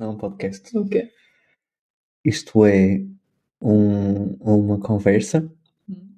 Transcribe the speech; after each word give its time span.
não 0.00 0.08
é 0.08 0.10
um 0.10 0.16
podcast. 0.16 0.76
O 0.76 0.88
quê? 0.88 1.12
Isto 2.24 2.64
é 2.66 3.04
um, 3.60 4.34
uma 4.40 4.78
conversa 4.80 5.50
Hum. 5.88 6.08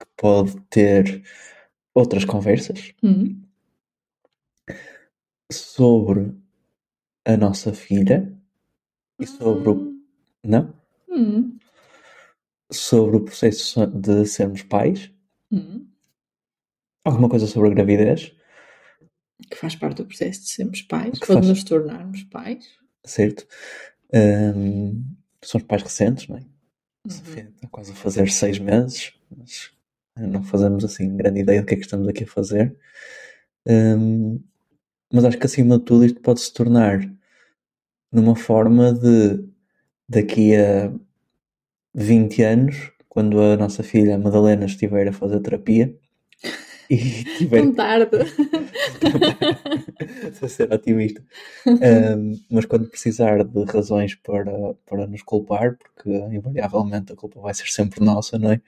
que 0.00 0.06
pode 0.16 0.60
ter 0.70 1.22
outras 1.94 2.24
conversas 2.24 2.92
Hum. 3.02 3.40
sobre 5.52 6.34
a 7.24 7.36
nossa 7.36 7.72
filha 7.72 8.36
e 9.18 9.26
sobre 9.26 9.68
o. 9.70 9.94
Não? 10.42 10.74
Hum. 11.08 11.56
Sobre 12.72 13.16
o 13.16 13.24
processo 13.24 13.86
de 13.86 14.26
sermos 14.26 14.62
pais. 14.62 15.10
Hum. 15.50 15.86
Alguma 17.04 17.28
coisa 17.28 17.46
sobre 17.46 17.70
a 17.70 17.74
gravidez, 17.74 18.34
Que 19.50 19.56
faz 19.56 19.76
parte 19.76 19.98
do 19.98 20.06
processo 20.06 20.40
de 20.40 20.48
sermos 20.48 20.82
pais, 20.82 21.18
Que 21.18 21.30
ou 21.32 21.40
de 21.40 21.46
faz- 21.46 21.48
nos 21.48 21.64
tornarmos 21.64 22.22
pais. 22.24 22.78
Certo? 23.04 23.46
Ahm, 24.12 25.04
somos 25.42 25.66
pais 25.66 25.82
recentes, 25.82 26.28
não 26.28 26.36
é? 26.36 26.40
Uhum. 26.40 27.48
Está 27.54 27.68
quase 27.70 27.92
a 27.92 27.94
fazer 27.94 28.30
seis 28.30 28.58
meses, 28.58 29.12
mas 29.36 29.70
não 30.16 30.42
fazemos 30.42 30.84
assim 30.84 31.16
grande 31.16 31.40
ideia 31.40 31.60
do 31.60 31.66
que 31.66 31.74
é 31.74 31.76
que 31.76 31.84
estamos 31.84 32.08
aqui 32.08 32.24
a 32.24 32.26
fazer. 32.26 32.76
Ahm, 33.66 34.38
mas 35.12 35.24
acho 35.24 35.38
que 35.38 35.46
acima 35.46 35.78
de 35.78 35.84
tudo 35.84 36.04
isto 36.04 36.20
pode 36.20 36.40
se 36.40 36.52
tornar 36.52 37.00
numa 38.12 38.36
forma 38.36 38.92
de 38.92 39.44
daqui 40.08 40.54
a 40.56 40.92
20 41.94 42.42
anos, 42.42 42.92
quando 43.08 43.40
a 43.40 43.56
nossa 43.56 43.82
filha 43.82 44.18
Madalena 44.18 44.66
estiver 44.66 45.08
a 45.08 45.12
fazer 45.12 45.40
terapia 45.40 45.96
e 46.90 46.96
tiver 47.38 47.62
Tão 47.62 47.74
tarde. 47.74 48.16
Estou 50.28 50.46
a 50.46 50.48
ser 50.48 50.72
otimista. 50.72 51.22
Ahm, 51.66 52.34
mas 52.50 52.64
quando 52.64 52.88
precisar 52.88 53.44
de 53.44 53.64
razões 53.64 54.14
para, 54.14 54.74
para 54.86 55.06
nos 55.06 55.22
culpar, 55.22 55.76
porque 55.76 56.10
invariavelmente 56.10 57.12
a 57.12 57.16
culpa 57.16 57.40
vai 57.40 57.54
ser 57.54 57.66
sempre 57.68 58.04
nossa, 58.04 58.38
não 58.38 58.52
é? 58.52 58.60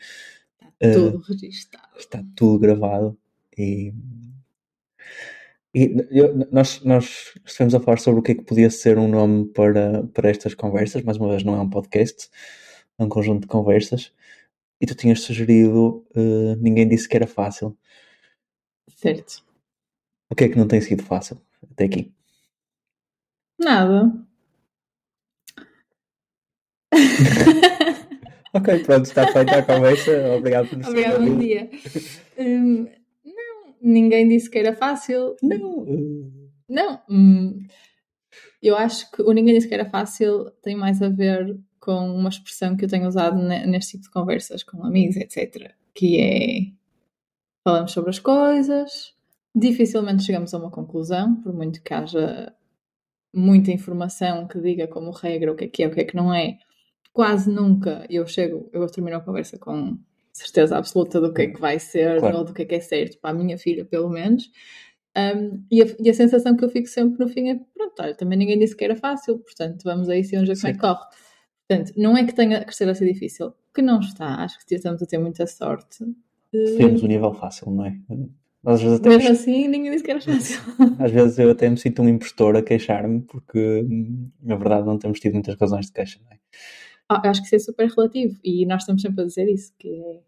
Ah, 0.83 0.92
Tudo 0.92 1.19
registado. 1.19 1.89
está 1.98 2.22
tudo 2.34 2.59
gravado 2.59 3.17
e, 3.56 3.92
e 5.75 5.94
eu- 6.11 6.47
nós, 6.50 6.83
nós 6.84 7.33
estivemos 7.44 7.75
a 7.75 7.81
falar 7.81 7.98
sobre 7.98 8.20
o 8.20 8.22
que 8.22 8.33
é 8.33 8.34
que 8.34 8.44
podia 8.44 8.70
ser 8.70 8.98
um 8.98 9.09
nome 9.09 9.47
para, 9.48 10.05
para 10.09 10.31
estas 10.31 10.55
conversas. 10.55 11.03
Mais 11.03 11.19
uma 11.19 11.28
vez, 11.28 11.42
não 11.44 11.55
é 11.55 11.61
um 11.61 11.70
podcast, 11.70 12.28
é 12.98 13.05
um 13.05 13.09
conjunto 13.09 13.42
de 13.42 13.47
conversas. 13.48 14.12
E 14.81 14.87
tu 14.87 14.94
tinhas 14.94 15.20
sugerido, 15.20 16.05
eh, 16.14 16.56
ninguém 16.61 16.87
disse 16.87 17.09
que 17.09 17.17
era 17.17 17.27
fácil. 17.27 17.77
Certo. 18.97 19.44
O 20.30 20.34
que 20.34 20.44
é 20.44 20.48
que 20.48 20.56
não 20.58 20.66
tem 20.66 20.80
sido 20.80 21.02
fácil 21.05 21.41
até 21.70 21.84
aqui? 21.84 22.12
Nada. 23.61 24.12
Ok, 28.55 28.78
pronto, 28.84 29.05
está 29.05 29.27
feita 29.30 29.58
a 29.58 29.62
conversa. 29.62 30.34
Obrigado 30.34 30.69
por 30.69 30.78
nos 30.78 30.86
ter 30.86 30.91
Obrigada, 30.92 31.19
bom 31.20 31.38
dia. 31.38 31.70
Hum, 32.38 32.86
não, 33.25 33.75
ninguém 33.83 34.28
disse 34.28 34.48
que 34.50 34.58
era 34.58 34.75
fácil. 34.75 35.36
Não, 35.42 35.86
eh, 35.88 36.50
Não. 36.69 37.03
hum, 37.08 37.66
eu 38.62 38.77
acho 38.77 39.10
que 39.10 39.22
o 39.22 39.33
ninguém 39.33 39.55
disse 39.55 39.66
que 39.69 39.72
era 39.75 39.88
fácil 39.88 40.50
tem 40.62 40.77
mais 40.77 41.00
a 41.03 41.08
ver 41.08 41.58
com 41.81 42.10
uma 42.14 42.28
expressão 42.28 42.77
que 42.77 42.84
eu 42.84 42.88
tenho 42.91 43.06
usado 43.06 43.36
ne- 43.42 43.66
neste 43.66 43.92
tipo 43.92 44.05
de 44.05 44.10
conversas 44.10 44.62
com 44.62 44.84
amigos, 44.84 45.16
etc. 45.16 45.75
Que 45.94 46.20
é 46.20 46.60
falamos 47.67 47.91
sobre 47.91 48.11
as 48.11 48.20
coisas, 48.20 49.12
dificilmente 49.53 50.22
chegamos 50.22 50.54
a 50.54 50.59
uma 50.59 50.71
conclusão, 50.71 51.34
por 51.43 51.53
muito 51.53 51.82
que 51.82 51.93
haja 51.93 52.54
muita 53.34 53.72
informação 53.72 54.47
que 54.47 54.60
diga 54.60 54.87
como 54.87 55.10
regra 55.10 55.50
o 55.50 55.56
que 55.56 55.65
é 55.65 55.69
que 55.69 55.82
é, 55.82 55.88
o 55.88 55.91
que 55.91 56.00
é 56.00 56.04
que 56.04 56.15
não 56.15 56.32
é. 56.32 56.59
Quase 57.12 57.50
nunca 57.50 58.06
eu 58.09 58.25
chego, 58.25 58.71
eu 58.72 58.87
termino 58.87 59.16
a 59.16 59.21
conversa 59.21 59.59
com 59.59 59.99
certeza 60.32 60.78
absoluta 60.78 61.21
do 61.21 61.34
que 61.34 61.43
é 61.43 61.47
que 61.49 61.60
vai 61.60 61.81
ser 61.81 62.21
Claro. 62.21 62.38
ou 62.38 62.44
do 62.44 62.54
que 62.54 62.62
é 62.62 62.65
que 62.66 62.77
é 62.77 62.81
certo 62.81 63.19
para 63.19 63.31
a 63.31 63.34
minha 63.34 63.59
filha, 63.59 63.84
pelo 63.84 64.09
menos. 64.10 64.48
Um, 65.16 65.66
e, 65.69 65.83
a, 65.83 65.87
e 65.98 66.09
a 66.09 66.15
sensação 66.15 66.56
que 66.56 66.65
eu 66.65 66.69
fico 66.69 66.87
sempre 66.87 67.19
no 67.19 67.28
fim 67.28 67.48
é: 67.48 67.59
pronto, 67.75 68.00
olha, 68.00 68.15
também 68.15 68.38
ninguém 68.38 68.60
disse 68.60 68.77
que 68.77 68.84
era 68.84 68.94
fácil, 68.94 69.41
portanto 69.41 69.83
vamos 69.83 70.09
aí 70.09 70.22
se 70.22 70.38
onde 70.38 70.54
como 70.54 70.69
é 70.69 70.72
que 70.72 70.78
corre. 70.78 71.04
Portanto, 71.66 71.93
não 71.97 72.16
é 72.16 72.25
que 72.25 72.33
tenha 72.33 72.65
que 72.65 72.77
ser 72.77 72.88
assim 72.88 73.06
difícil, 73.06 73.53
que 73.75 73.83
não 73.83 73.98
está, 73.98 74.44
acho 74.44 74.65
que 74.65 74.72
estamos 74.72 75.03
a 75.03 75.06
ter 75.06 75.19
muita 75.19 75.48
sorte. 75.48 76.04
Temos 76.51 77.03
um 77.03 77.07
nível 77.07 77.33
fácil, 77.34 77.71
não 77.71 77.84
é? 77.87 77.97
Às 78.65 78.83
vezes, 78.83 78.99
até, 78.99 79.09
mesmo 79.11 79.29
assim, 79.31 79.69
ninguém 79.69 79.93
disse 79.93 80.03
que 80.05 80.11
era 80.11 80.21
fácil. 80.21 80.61
às 80.99 81.11
vezes 81.12 81.39
eu 81.39 81.51
até 81.51 81.69
me 81.69 81.77
sinto 81.77 82.03
um 82.03 82.09
impostor 82.09 82.57
a 82.57 82.62
queixar-me 82.62 83.21
porque, 83.21 83.87
na 84.43 84.57
verdade, 84.57 84.87
não 84.87 84.99
temos 84.99 85.21
tido 85.21 85.34
muitas 85.34 85.55
razões 85.57 85.87
de 85.87 85.93
queixa, 85.93 86.19
não 86.25 86.33
é? 86.33 86.39
Ah, 87.09 87.29
acho 87.31 87.41
que 87.43 87.47
isso 87.47 87.55
é 87.57 87.59
super 87.61 87.89
relativo 87.89 88.37
e 88.43 88.67
nós 88.67 88.83
estamos 88.83 89.03
sempre 89.03 89.23
a 89.23 89.27
dizer 89.27 89.49
isso, 89.49 89.73
que 89.79 89.89
é, 89.89 90.21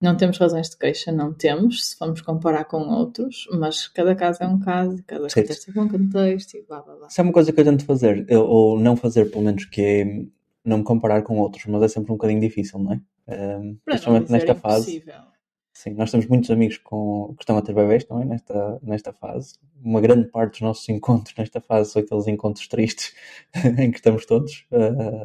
não 0.00 0.16
temos 0.16 0.36
razões 0.38 0.68
de 0.70 0.76
queixa, 0.76 1.12
não 1.12 1.32
temos, 1.32 1.90
se 1.90 1.96
formos 1.96 2.20
comparar 2.20 2.64
com 2.64 2.78
outros, 2.88 3.46
mas 3.52 3.86
cada 3.86 4.16
caso 4.16 4.42
é 4.42 4.48
um 4.48 4.58
caso, 4.58 5.00
cada 5.06 5.28
Certo. 5.28 5.46
contexto 5.46 5.78
é 5.78 5.80
um 5.80 5.88
contexto 5.88 6.56
e 6.56 6.62
blá 6.62 6.82
blá 6.82 6.96
blá. 6.96 7.08
Se 7.10 7.20
é 7.20 7.22
uma 7.24 7.32
coisa 7.32 7.52
que 7.52 7.60
eu 7.60 7.64
tento 7.64 7.84
fazer, 7.84 8.26
eu- 8.28 8.44
ou 8.44 8.80
não 8.80 8.96
fazer, 8.96 9.30
pelo 9.30 9.44
menos, 9.44 9.64
que 9.66 9.80
é 9.80 10.24
não 10.64 10.78
me 10.78 10.84
comparar 10.84 11.22
com 11.22 11.38
outros, 11.38 11.64
mas 11.66 11.82
é 11.84 11.88
sempre 11.88 12.10
um 12.10 12.16
bocadinho 12.16 12.40
difícil, 12.40 12.80
não 12.80 12.94
é? 12.94 13.00
Para 13.24 13.58
não 13.60 13.76
principalmente 13.84 14.32
nesta 14.32 14.54
fase. 14.56 14.90
impossível. 14.96 15.27
Sim, 15.78 15.90
nós 15.90 16.10
temos 16.10 16.26
muitos 16.26 16.50
amigos 16.50 16.76
com, 16.78 17.34
que 17.36 17.44
estão 17.44 17.56
a 17.56 17.62
ter 17.62 17.72
bebês 17.72 18.02
também 18.02 18.26
nesta, 18.26 18.80
nesta 18.82 19.12
fase. 19.12 19.54
Uma 19.80 20.00
grande 20.00 20.26
parte 20.26 20.50
dos 20.54 20.60
nossos 20.62 20.88
encontros 20.88 21.36
nesta 21.36 21.60
fase 21.60 21.92
são 21.92 22.02
aqueles 22.02 22.26
encontros 22.26 22.66
tristes 22.66 23.14
em 23.78 23.92
que 23.92 23.98
estamos 23.98 24.26
todos 24.26 24.66
ah, 24.72 25.24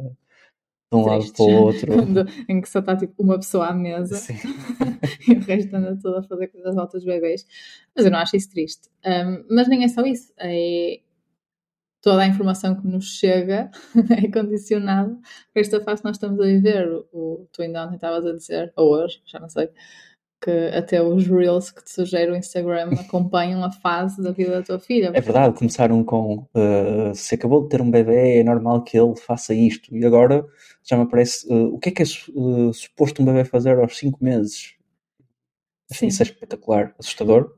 de 0.92 0.96
um 0.96 1.04
lado 1.04 1.32
para 1.32 1.44
o 1.44 1.50
outro. 1.50 1.92
Quando- 1.92 2.24
em 2.48 2.60
que 2.60 2.68
só 2.68 2.78
está 2.78 2.96
tipo 2.96 3.20
uma 3.20 3.34
pessoa 3.34 3.66
à 3.66 3.74
mesa 3.74 4.16
e 5.26 5.32
o 5.32 5.40
resto 5.40 5.74
anda 5.74 5.98
todo 6.00 6.18
a 6.18 6.22
fazer 6.22 6.46
coisas 6.46 6.78
altas 6.78 7.02
dos 7.02 7.12
bebês. 7.12 7.44
Mas 7.96 8.04
eu 8.04 8.12
não 8.12 8.20
acho 8.20 8.36
isso 8.36 8.50
triste. 8.50 8.88
Um, 9.04 9.44
mas 9.50 9.66
nem 9.66 9.82
é 9.82 9.88
só 9.88 10.02
isso. 10.02 10.32
É 10.38 11.00
toda 12.00 12.22
a 12.22 12.26
informação 12.28 12.80
que 12.80 12.86
nos 12.86 13.06
chega 13.06 13.72
é 14.24 14.30
condicionada 14.30 15.18
esta 15.52 15.80
fase 15.80 16.02
que 16.02 16.06
nós 16.08 16.16
estamos 16.16 16.38
a 16.38 16.44
viver. 16.44 16.88
O, 17.12 17.48
tu 17.50 17.60
ainda 17.60 17.86
ontem 17.86 17.96
estavas 17.96 18.24
a 18.24 18.32
dizer, 18.36 18.72
ou 18.76 18.92
hoje, 18.92 19.20
já 19.26 19.40
não 19.40 19.48
sei, 19.48 19.68
que 20.44 20.50
até 20.76 21.02
os 21.02 21.26
reels 21.26 21.70
que 21.70 21.82
te 21.82 21.90
sugere 21.90 22.30
o 22.30 22.36
Instagram 22.36 22.90
acompanham 23.00 23.64
a 23.64 23.70
fase 23.70 24.22
da 24.22 24.30
vida 24.30 24.50
da 24.50 24.62
tua 24.62 24.78
filha. 24.78 25.10
É 25.14 25.20
verdade, 25.20 25.56
começaram 25.56 26.04
com 26.04 26.46
ah, 26.54 27.12
se 27.14 27.34
acabou 27.34 27.62
de 27.62 27.70
ter 27.70 27.80
um 27.80 27.90
bebê, 27.90 28.40
é 28.40 28.44
normal 28.44 28.82
que 28.82 28.98
ele 28.98 29.16
faça 29.16 29.54
isto. 29.54 29.96
E 29.96 30.04
agora 30.04 30.44
já 30.84 30.96
me 30.98 31.04
aparece 31.04 31.50
ah, 31.50 31.68
o 31.72 31.78
que 31.78 31.88
é 31.88 31.92
que 31.92 32.02
é 32.02 32.04
ah, 32.04 32.72
suposto 32.74 33.22
um 33.22 33.24
bebê 33.24 33.44
fazer 33.44 33.78
aos 33.78 33.96
5 33.96 34.22
meses? 34.22 34.74
Acho 35.90 36.00
que 36.00 36.06
Sim. 36.06 36.06
Isso 36.08 36.22
é 36.22 36.26
espetacular, 36.26 36.94
assustador. 36.98 37.56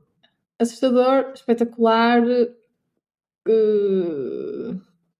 assustador, 0.59 1.31
espetacular, 1.33 2.23
eh, 3.47 4.75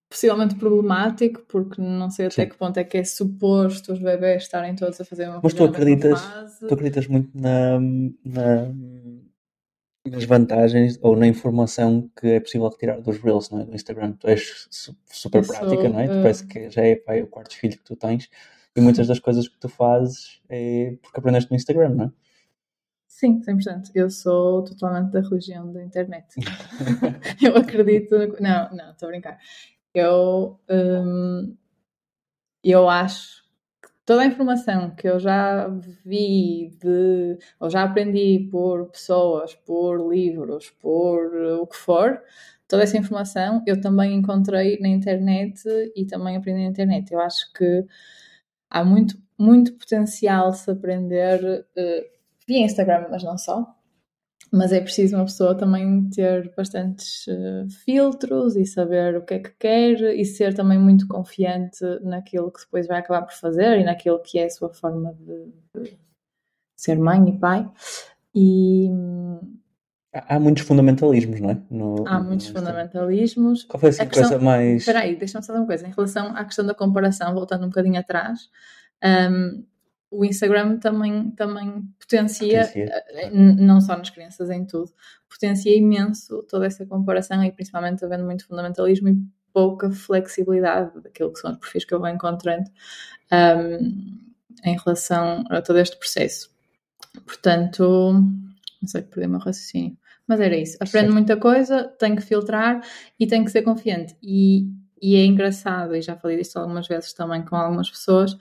possivelmente 0.09 0.55
problemático, 0.55 1.41
porque 1.47 1.81
não 1.81 2.09
sei 2.09 2.27
até 2.27 2.43
Sim. 2.43 2.49
que 2.49 2.57
ponto 2.57 2.77
é 2.77 2.83
que 2.83 2.97
é 2.97 3.03
suposto 3.03 3.91
os 3.93 3.99
bebés 3.99 4.43
estarem 4.43 4.75
todos 4.75 4.99
a 5.01 5.05
fazer 5.05 5.27
uma 5.27 5.41
Mas 5.43 5.53
tu 5.53 5.63
acreditas-. 5.63 6.21
Tu 6.67 6.73
acreditas 6.73 7.07
muito 7.07 7.29
na, 7.37 7.79
na- 7.79 8.73
nas 10.09 10.23
vantagens 10.23 10.97
ou 11.01 11.15
na 11.17 11.27
informação 11.27 12.09
que 12.19 12.27
é 12.27 12.39
possível 12.39 12.69
retirar 12.69 13.01
dos 13.01 13.17
Reels 13.19 13.49
não 13.49 13.59
é? 13.61 13.65
do 13.65 13.75
Instagram? 13.75 14.13
Tu 14.13 14.27
és 14.27 14.67
su- 14.69 14.95
super 15.05 15.43
sou, 15.43 15.55
prática, 15.55 15.89
não 15.89 15.99
é? 15.99 16.07
Tu 16.07 16.17
eh, 16.17 16.21
parece 16.21 16.47
que 16.47 16.69
já 16.69 16.81
é 16.83 16.95
pai, 16.95 17.21
o 17.21 17.27
quarto 17.27 17.55
filho 17.55 17.77
que 17.77 17.83
tu 17.83 17.95
tens 17.95 18.29
e 18.75 18.79
muitas 18.81 19.07
das 19.07 19.19
coisas 19.19 19.47
que 19.47 19.57
tu 19.59 19.67
fazes 19.67 20.41
é 20.49 20.95
porque 21.01 21.19
aprendeste 21.19 21.51
no 21.51 21.57
Instagram, 21.57 21.89
não 21.89 22.05
é? 22.05 22.11
Sim, 23.07 23.41
100%. 23.41 23.91
Eu 23.95 24.09
sou 24.09 24.63
totalmente 24.63 25.11
da 25.11 25.21
religião 25.21 25.71
da 25.73 25.83
internet. 25.83 26.27
eu 27.41 27.57
acredito. 27.57 28.15
Não, 28.39 28.69
não, 28.75 28.91
estou 28.91 29.07
a 29.07 29.11
brincar. 29.11 29.39
Eu, 29.99 30.59
hum, 30.69 31.57
eu 32.63 32.89
acho 32.89 33.43
que 33.81 33.89
toda 34.05 34.21
a 34.23 34.25
informação 34.25 34.91
que 34.95 35.07
eu 35.07 35.19
já 35.19 35.67
vi 36.05 36.71
de, 36.81 37.37
ou 37.59 37.69
já 37.69 37.83
aprendi 37.83 38.47
por 38.51 38.89
pessoas, 38.91 39.53
por 39.55 39.97
livros, 40.11 40.69
por 40.71 41.33
o 41.61 41.67
que 41.67 41.77
for, 41.77 42.21
toda 42.67 42.83
essa 42.83 42.97
informação 42.97 43.63
eu 43.67 43.79
também 43.81 44.15
encontrei 44.15 44.79
na 44.79 44.89
internet 44.89 45.61
e 45.95 46.05
também 46.05 46.35
aprendi 46.37 46.63
na 46.63 46.69
internet. 46.69 47.11
Eu 47.13 47.19
acho 47.21 47.51
que 47.53 47.85
há 48.71 48.85
muito, 48.85 49.17
muito 49.39 49.73
potencial 49.75 50.53
se 50.53 50.71
aprender 50.71 51.67
eh, 51.77 52.09
via 52.47 52.65
Instagram, 52.65 53.07
mas 53.11 53.23
não 53.23 53.37
só. 53.39 53.76
Mas 54.51 54.71
é 54.71 54.79
preciso 54.79 55.15
uma 55.15 55.25
pessoa 55.25 55.55
também 55.55 56.09
ter 56.09 56.53
bastantes 56.55 57.27
eh, 57.27 57.65
filtros 57.83 58.55
e 58.55 58.65
saber 58.65 59.17
o 59.17 59.21
que 59.25 59.33
é 59.33 59.39
que 59.39 59.51
quer 59.59 60.01
e 60.15 60.23
ser 60.23 60.53
também 60.53 60.79
muito 60.79 61.07
confiante 61.07 61.83
naquilo 62.01 62.51
que 62.51 62.61
depois 62.61 62.87
vai 62.87 62.99
acabar 62.99 63.23
por 63.23 63.33
fazer 63.33 63.79
e 63.79 63.83
naquilo 63.83 64.21
que 64.21 64.39
é 64.39 64.45
a 64.45 64.49
sua 64.49 64.69
forma 64.73 65.13
de, 65.13 65.83
de 65.83 65.97
ser 66.77 66.97
mãe 66.97 67.27
e 67.27 67.37
pai. 67.37 67.69
E 68.33 68.89
há 70.13 70.39
muitos 70.39 70.63
fundamentalismos, 70.63 71.39
não 71.41 71.49
é? 71.49 71.61
No, 71.69 72.07
há 72.07 72.19
muitos 72.19 72.47
fundamentalismos. 72.47 73.63
Qual 73.63 73.79
foi 73.79 73.89
assim, 73.89 74.03
a 74.03 74.05
questão... 74.05 74.29
coisa 74.29 74.43
mais. 74.43 74.77
Espera 74.77 74.99
aí, 74.99 75.15
deixa-me 75.15 75.43
só 75.43 75.53
uma 75.53 75.65
coisa. 75.65 75.87
Em 75.87 75.91
relação 75.91 76.35
à 76.35 76.45
questão 76.45 76.65
da 76.65 76.73
comparação, 76.73 77.33
voltando 77.33 77.65
um 77.65 77.69
bocadinho 77.69 77.99
atrás, 77.99 78.49
um, 79.03 79.63
o 80.09 80.23
Instagram 80.23 80.77
também, 80.77 81.31
também 81.31 81.83
potencia, 81.99 82.65
potencia, 82.65 83.03
eh, 83.09 83.29
não 83.29 83.81
só 83.81 83.97
nas 83.97 84.09
crianças, 84.09 84.49
em 84.49 84.65
tudo, 84.65 84.91
potencia 85.29 85.75
imenso 85.75 86.43
toda 86.43 86.65
essa 86.65 86.85
comparação 86.85 87.43
e 87.43 87.51
principalmente 87.51 88.03
havendo 88.03 88.23
muito 88.23 88.45
fundamentalismo 88.45 89.09
e 89.09 89.17
pouca 89.53 89.91
flexibilidade 89.91 91.01
daquilo 91.01 91.33
que 91.33 91.39
são 91.39 91.51
os 91.51 91.57
perfis 91.57 91.83
que 91.83 91.93
eu 91.93 91.99
vou 91.99 92.07
encontrando 92.07 92.69
um, 93.31 94.17
em 94.63 94.77
relação 94.77 95.43
a 95.49 95.61
todo 95.61 95.79
este 95.79 95.97
processo. 95.97 96.49
Portanto, 97.25 98.13
não 98.81 98.87
sei, 98.87 99.01
perdi 99.01 99.27
o 99.27 99.29
meu 99.31 99.39
raciocínio. 99.39 99.97
Mas 100.27 100.39
era 100.39 100.55
isso. 100.55 100.77
Aprendo 100.79 101.13
muita 101.13 101.37
coisa, 101.37 101.85
tenho 101.97 102.15
que 102.15 102.21
filtrar 102.21 102.81
e 103.19 103.25
tenho 103.25 103.45
que 103.45 103.51
ser 103.51 103.61
confiante. 103.61 104.15
E, 104.21 104.67
e 105.01 105.15
é 105.15 105.25
engraçado, 105.25 105.95
e 105.95 106.01
já 106.01 106.15
falei 106.15 106.37
disso 106.37 106.59
algumas 106.59 106.87
vezes 106.87 107.13
também 107.13 107.43
com 107.43 107.55
algumas 107.55 107.89
pessoas, 107.89 108.37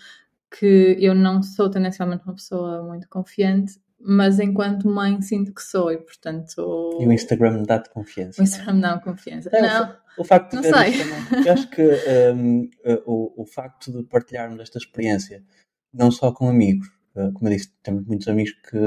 que 0.51 0.97
eu 0.99 1.15
não 1.15 1.43
sou 1.43 1.69
tendencialmente 1.69 2.25
uma 2.25 2.35
pessoa 2.35 2.83
muito 2.83 3.09
confiante, 3.09 3.81
mas 3.99 4.39
enquanto 4.39 4.89
mãe 4.89 5.21
sinto 5.23 5.55
que 5.55 5.63
sou 5.63 5.91
e 5.91 5.99
portanto. 5.99 6.99
E 7.01 7.07
o 7.07 7.13
Instagram 7.13 7.63
dá-te 7.63 7.91
confiança. 7.91 8.41
O 8.41 8.45
Instagram 8.45 8.81
dá-me 8.81 9.03
confiança. 9.03 9.51
É, 9.53 9.63
não. 9.63 9.97
O, 10.17 10.23
o 10.23 10.25
facto 10.25 10.51
de 10.51 10.57
não 10.57 10.63
sei. 10.63 10.99
Também, 10.99 11.47
eu 11.47 11.53
acho 11.53 11.71
que 11.71 11.83
um, 12.35 12.71
o, 13.07 13.43
o 13.43 13.47
facto 13.47 13.93
de 13.93 14.03
partilharmos 14.05 14.61
esta 14.61 14.79
experiência, 14.79 15.43
não 15.93 16.11
só 16.11 16.33
com 16.33 16.49
amigos, 16.49 16.89
uh, 17.15 17.33
como 17.33 17.49
eu 17.49 17.57
disse, 17.57 17.73
temos 17.83 18.05
muitos 18.07 18.29
amigos 18.29 18.53
que, 18.53 18.79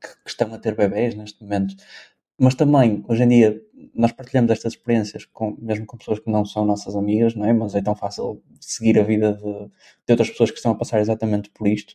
que 0.00 0.28
estão 0.30 0.52
a 0.52 0.58
ter 0.58 0.76
bebés 0.76 1.14
neste 1.14 1.42
momento, 1.42 1.74
mas 2.38 2.54
também, 2.54 3.04
hoje 3.08 3.22
em 3.22 3.28
dia, 3.28 3.62
nós 3.94 4.12
partilhamos 4.12 4.50
estas 4.50 4.72
experiências 4.74 5.24
com, 5.26 5.56
mesmo 5.60 5.86
com 5.86 5.96
pessoas 5.96 6.18
que 6.18 6.30
não 6.30 6.44
são 6.44 6.64
nossas 6.64 6.96
amigas, 6.96 7.34
não 7.34 7.46
é? 7.46 7.52
Mas 7.52 7.74
é 7.74 7.82
tão 7.82 7.94
fácil 7.94 8.42
seguir 8.60 8.98
a 8.98 9.02
vida 9.02 9.34
de, 9.34 9.42
de 9.42 10.10
outras 10.10 10.30
pessoas 10.30 10.50
que 10.50 10.56
estão 10.56 10.72
a 10.72 10.74
passar 10.74 11.00
exatamente 11.00 11.50
por 11.50 11.68
isto. 11.68 11.94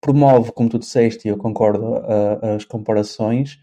Promove, 0.00 0.52
como 0.52 0.68
tu 0.68 0.78
disseste, 0.78 1.28
e 1.28 1.30
eu 1.30 1.36
concordo, 1.38 1.96
a, 1.96 2.56
as 2.56 2.64
comparações, 2.64 3.60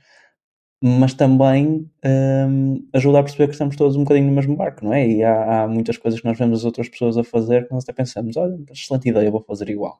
mas 0.81 1.13
também 1.13 1.91
um, 2.05 2.87
ajuda 2.93 3.19
a 3.19 3.23
perceber 3.23 3.47
que 3.47 3.53
estamos 3.53 3.75
todos 3.75 3.97
um 3.97 4.03
bocadinho 4.03 4.27
no 4.27 4.33
mesmo 4.33 4.55
barco, 4.55 4.85
não 4.85 4.93
é? 4.93 5.05
E 5.05 5.23
há, 5.23 5.63
há, 5.63 5.67
muitas 5.67 5.97
coisas 5.97 6.21
que 6.21 6.25
nós 6.27 6.37
vemos 6.37 6.59
as 6.59 6.65
outras 6.65 6.87
pessoas 6.87 7.17
a 7.17 7.23
fazer 7.23 7.67
que 7.67 7.73
nós 7.73 7.83
até 7.83 7.91
pensamos, 7.91 8.37
olha, 8.37 8.57
excelente 8.71 9.09
ideia, 9.09 9.29
vou 9.29 9.41
fazer 9.41 9.69
igual. 9.69 9.99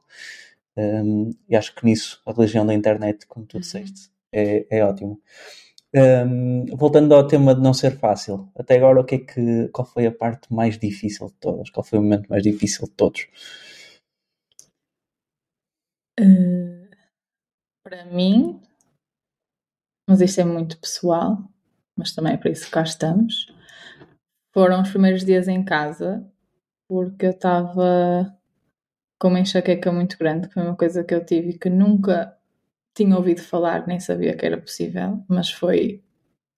Um, 0.76 1.30
e 1.48 1.56
acho 1.56 1.74
que 1.74 1.84
nisso, 1.84 2.22
a 2.24 2.32
religião 2.32 2.64
da 2.64 2.72
internet, 2.72 3.26
como 3.26 3.44
tu 3.44 3.54
uhum. 3.56 3.60
disseste, 3.60 4.09
é, 4.32 4.66
é 4.78 4.84
ótimo. 4.84 5.20
Um, 5.92 6.66
voltando 6.76 7.12
ao 7.14 7.26
tema 7.26 7.52
de 7.52 7.60
não 7.60 7.74
ser 7.74 7.98
fácil, 7.98 8.48
até 8.56 8.76
agora 8.76 9.00
o 9.00 9.04
que 9.04 9.16
é 9.16 9.18
que, 9.18 9.68
qual 9.68 9.84
foi 9.84 10.06
a 10.06 10.12
parte 10.12 10.52
mais 10.52 10.78
difícil 10.78 11.26
de 11.26 11.34
todas? 11.34 11.70
Qual 11.70 11.84
foi 11.84 11.98
o 11.98 12.02
momento 12.02 12.28
mais 12.28 12.44
difícil 12.44 12.86
de 12.86 12.92
todos? 12.92 13.26
Uh, 16.20 16.88
para 17.82 18.04
mim, 18.04 18.60
mas 20.08 20.20
isto 20.20 20.40
é 20.40 20.44
muito 20.44 20.78
pessoal, 20.78 21.38
mas 21.96 22.14
também 22.14 22.34
é 22.34 22.36
para 22.36 22.50
isso 22.50 22.66
que 22.66 22.70
cá 22.70 22.82
estamos. 22.82 23.52
Foram 24.54 24.82
os 24.82 24.90
primeiros 24.90 25.24
dias 25.24 25.48
em 25.48 25.64
casa, 25.64 26.24
porque 26.88 27.26
eu 27.26 27.30
estava 27.30 28.36
com 29.20 29.28
uma 29.28 29.40
enxaqueca 29.40 29.92
muito 29.92 30.16
grande, 30.18 30.48
que 30.48 30.54
foi 30.54 30.62
uma 30.62 30.76
coisa 30.76 31.04
que 31.04 31.14
eu 31.14 31.24
tive 31.24 31.50
e 31.50 31.58
que 31.58 31.68
nunca 31.68 32.39
tinha 32.94 33.16
ouvido 33.16 33.40
falar, 33.40 33.86
nem 33.86 34.00
sabia 34.00 34.36
que 34.36 34.44
era 34.44 34.58
possível, 34.58 35.22
mas 35.28 35.50
foi 35.50 36.02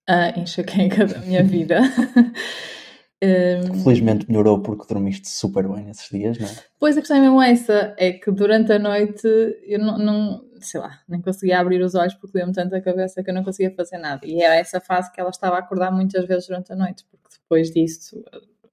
a 0.08 0.38
enxaqueca 0.38 1.06
da 1.06 1.18
minha 1.18 1.42
vida. 1.42 1.80
um, 3.22 3.82
Felizmente 3.82 4.28
melhorou 4.28 4.60
porque 4.60 4.92
dormiste 4.92 5.28
super 5.28 5.68
bem 5.68 5.84
nesses 5.84 6.08
dias, 6.08 6.38
não 6.38 6.48
é? 6.48 6.50
Pois 6.78 6.96
a 6.96 7.00
questão 7.00 7.16
é 7.16 7.20
mesmo 7.20 7.40
essa, 7.40 7.94
é 7.96 8.12
que 8.12 8.30
durante 8.30 8.72
a 8.72 8.78
noite 8.78 9.26
eu 9.64 9.78
não, 9.78 9.98
não 9.98 10.44
sei 10.60 10.80
lá, 10.80 11.00
nem 11.08 11.20
conseguia 11.20 11.60
abrir 11.60 11.82
os 11.82 11.94
olhos 11.94 12.14
porque 12.14 12.38
doeu-me 12.38 12.52
tanta 12.52 12.80
cabeça 12.80 13.22
que 13.22 13.30
eu 13.30 13.34
não 13.34 13.44
conseguia 13.44 13.74
fazer 13.74 13.98
nada. 13.98 14.26
E 14.26 14.42
era 14.42 14.56
essa 14.56 14.80
fase 14.80 15.12
que 15.12 15.20
ela 15.20 15.30
estava 15.30 15.56
a 15.56 15.58
acordar 15.60 15.90
muitas 15.92 16.26
vezes 16.26 16.46
durante 16.46 16.72
a 16.72 16.76
noite, 16.76 17.04
porque 17.10 17.36
depois 17.40 17.70
disso, 17.70 18.24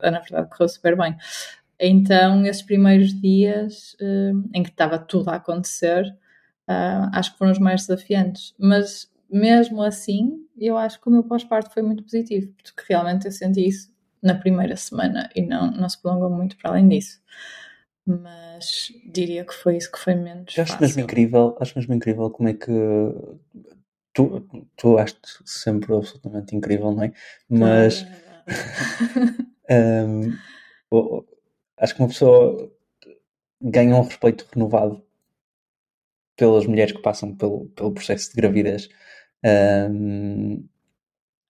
na 0.01 0.19
verdade, 0.19 0.50
correu 0.50 0.69
super 0.69 0.97
bem. 0.97 1.15
Então, 1.79 2.45
esses 2.45 2.62
primeiros 2.62 3.13
dias 3.19 3.95
um, 4.01 4.50
em 4.53 4.63
que 4.63 4.69
estava 4.69 5.00
tudo 5.00 5.29
a 5.29 5.35
acontecer, 5.35 6.03
uh, 6.69 7.10
acho 7.13 7.31
que 7.31 7.38
foram 7.38 7.51
os 7.51 7.60
mais 7.60 7.81
desafiantes. 7.81 8.54
Mas 8.57 9.10
mesmo 9.30 9.81
assim, 9.81 10.45
eu 10.57 10.77
acho 10.77 11.01
que 11.01 11.07
o 11.07 11.12
meu 11.12 11.24
pós-parto 11.24 11.71
foi 11.71 11.81
muito 11.81 12.04
positivo, 12.04 12.54
porque 12.63 12.94
realmente 12.94 13.25
eu 13.25 13.31
senti 13.31 13.68
isso 13.68 13.92
na 14.21 14.36
primeira 14.36 14.75
semana 14.75 15.30
e 15.36 15.42
não, 15.42 15.71
não 15.71 15.89
se 15.89 16.00
prolongou 16.01 16.30
muito 16.30 16.57
para 16.57 16.71
além 16.71 16.88
disso. 16.88 17.21
Mas 18.06 18.92
diria 19.06 19.45
que 19.45 19.54
foi 19.54 19.77
isso 19.77 19.92
que 19.92 20.00
foi 20.00 20.16
menos. 20.16 20.57
Eu 20.57 20.63
acho 20.63 20.74
fácil. 20.74 20.88
mesmo 20.88 21.01
incrível, 21.04 21.57
acho 21.60 21.77
mesmo 21.77 21.94
incrível 21.94 22.30
como 22.30 22.50
é 22.50 22.54
que 22.54 22.72
tu, 24.13 24.68
tu 24.75 24.98
acho 24.98 25.15
sempre 25.45 25.94
absolutamente 25.94 26.56
incrível, 26.56 26.92
não 26.92 27.04
é? 27.04 27.13
Mas 27.48 28.06
um, 29.69 30.33
acho 31.77 31.95
que 31.95 32.01
uma 32.01 32.07
pessoa 32.07 32.72
ganha 33.62 33.95
um 33.95 34.01
respeito 34.01 34.48
renovado 34.51 35.04
pelas 36.39 36.65
mulheres 36.65 36.94
que 36.94 37.01
passam 37.01 37.36
pelo, 37.36 37.65
pelo 37.75 37.91
processo 37.91 38.30
de 38.30 38.36
gravidez 38.38 38.88
um, 39.91 40.65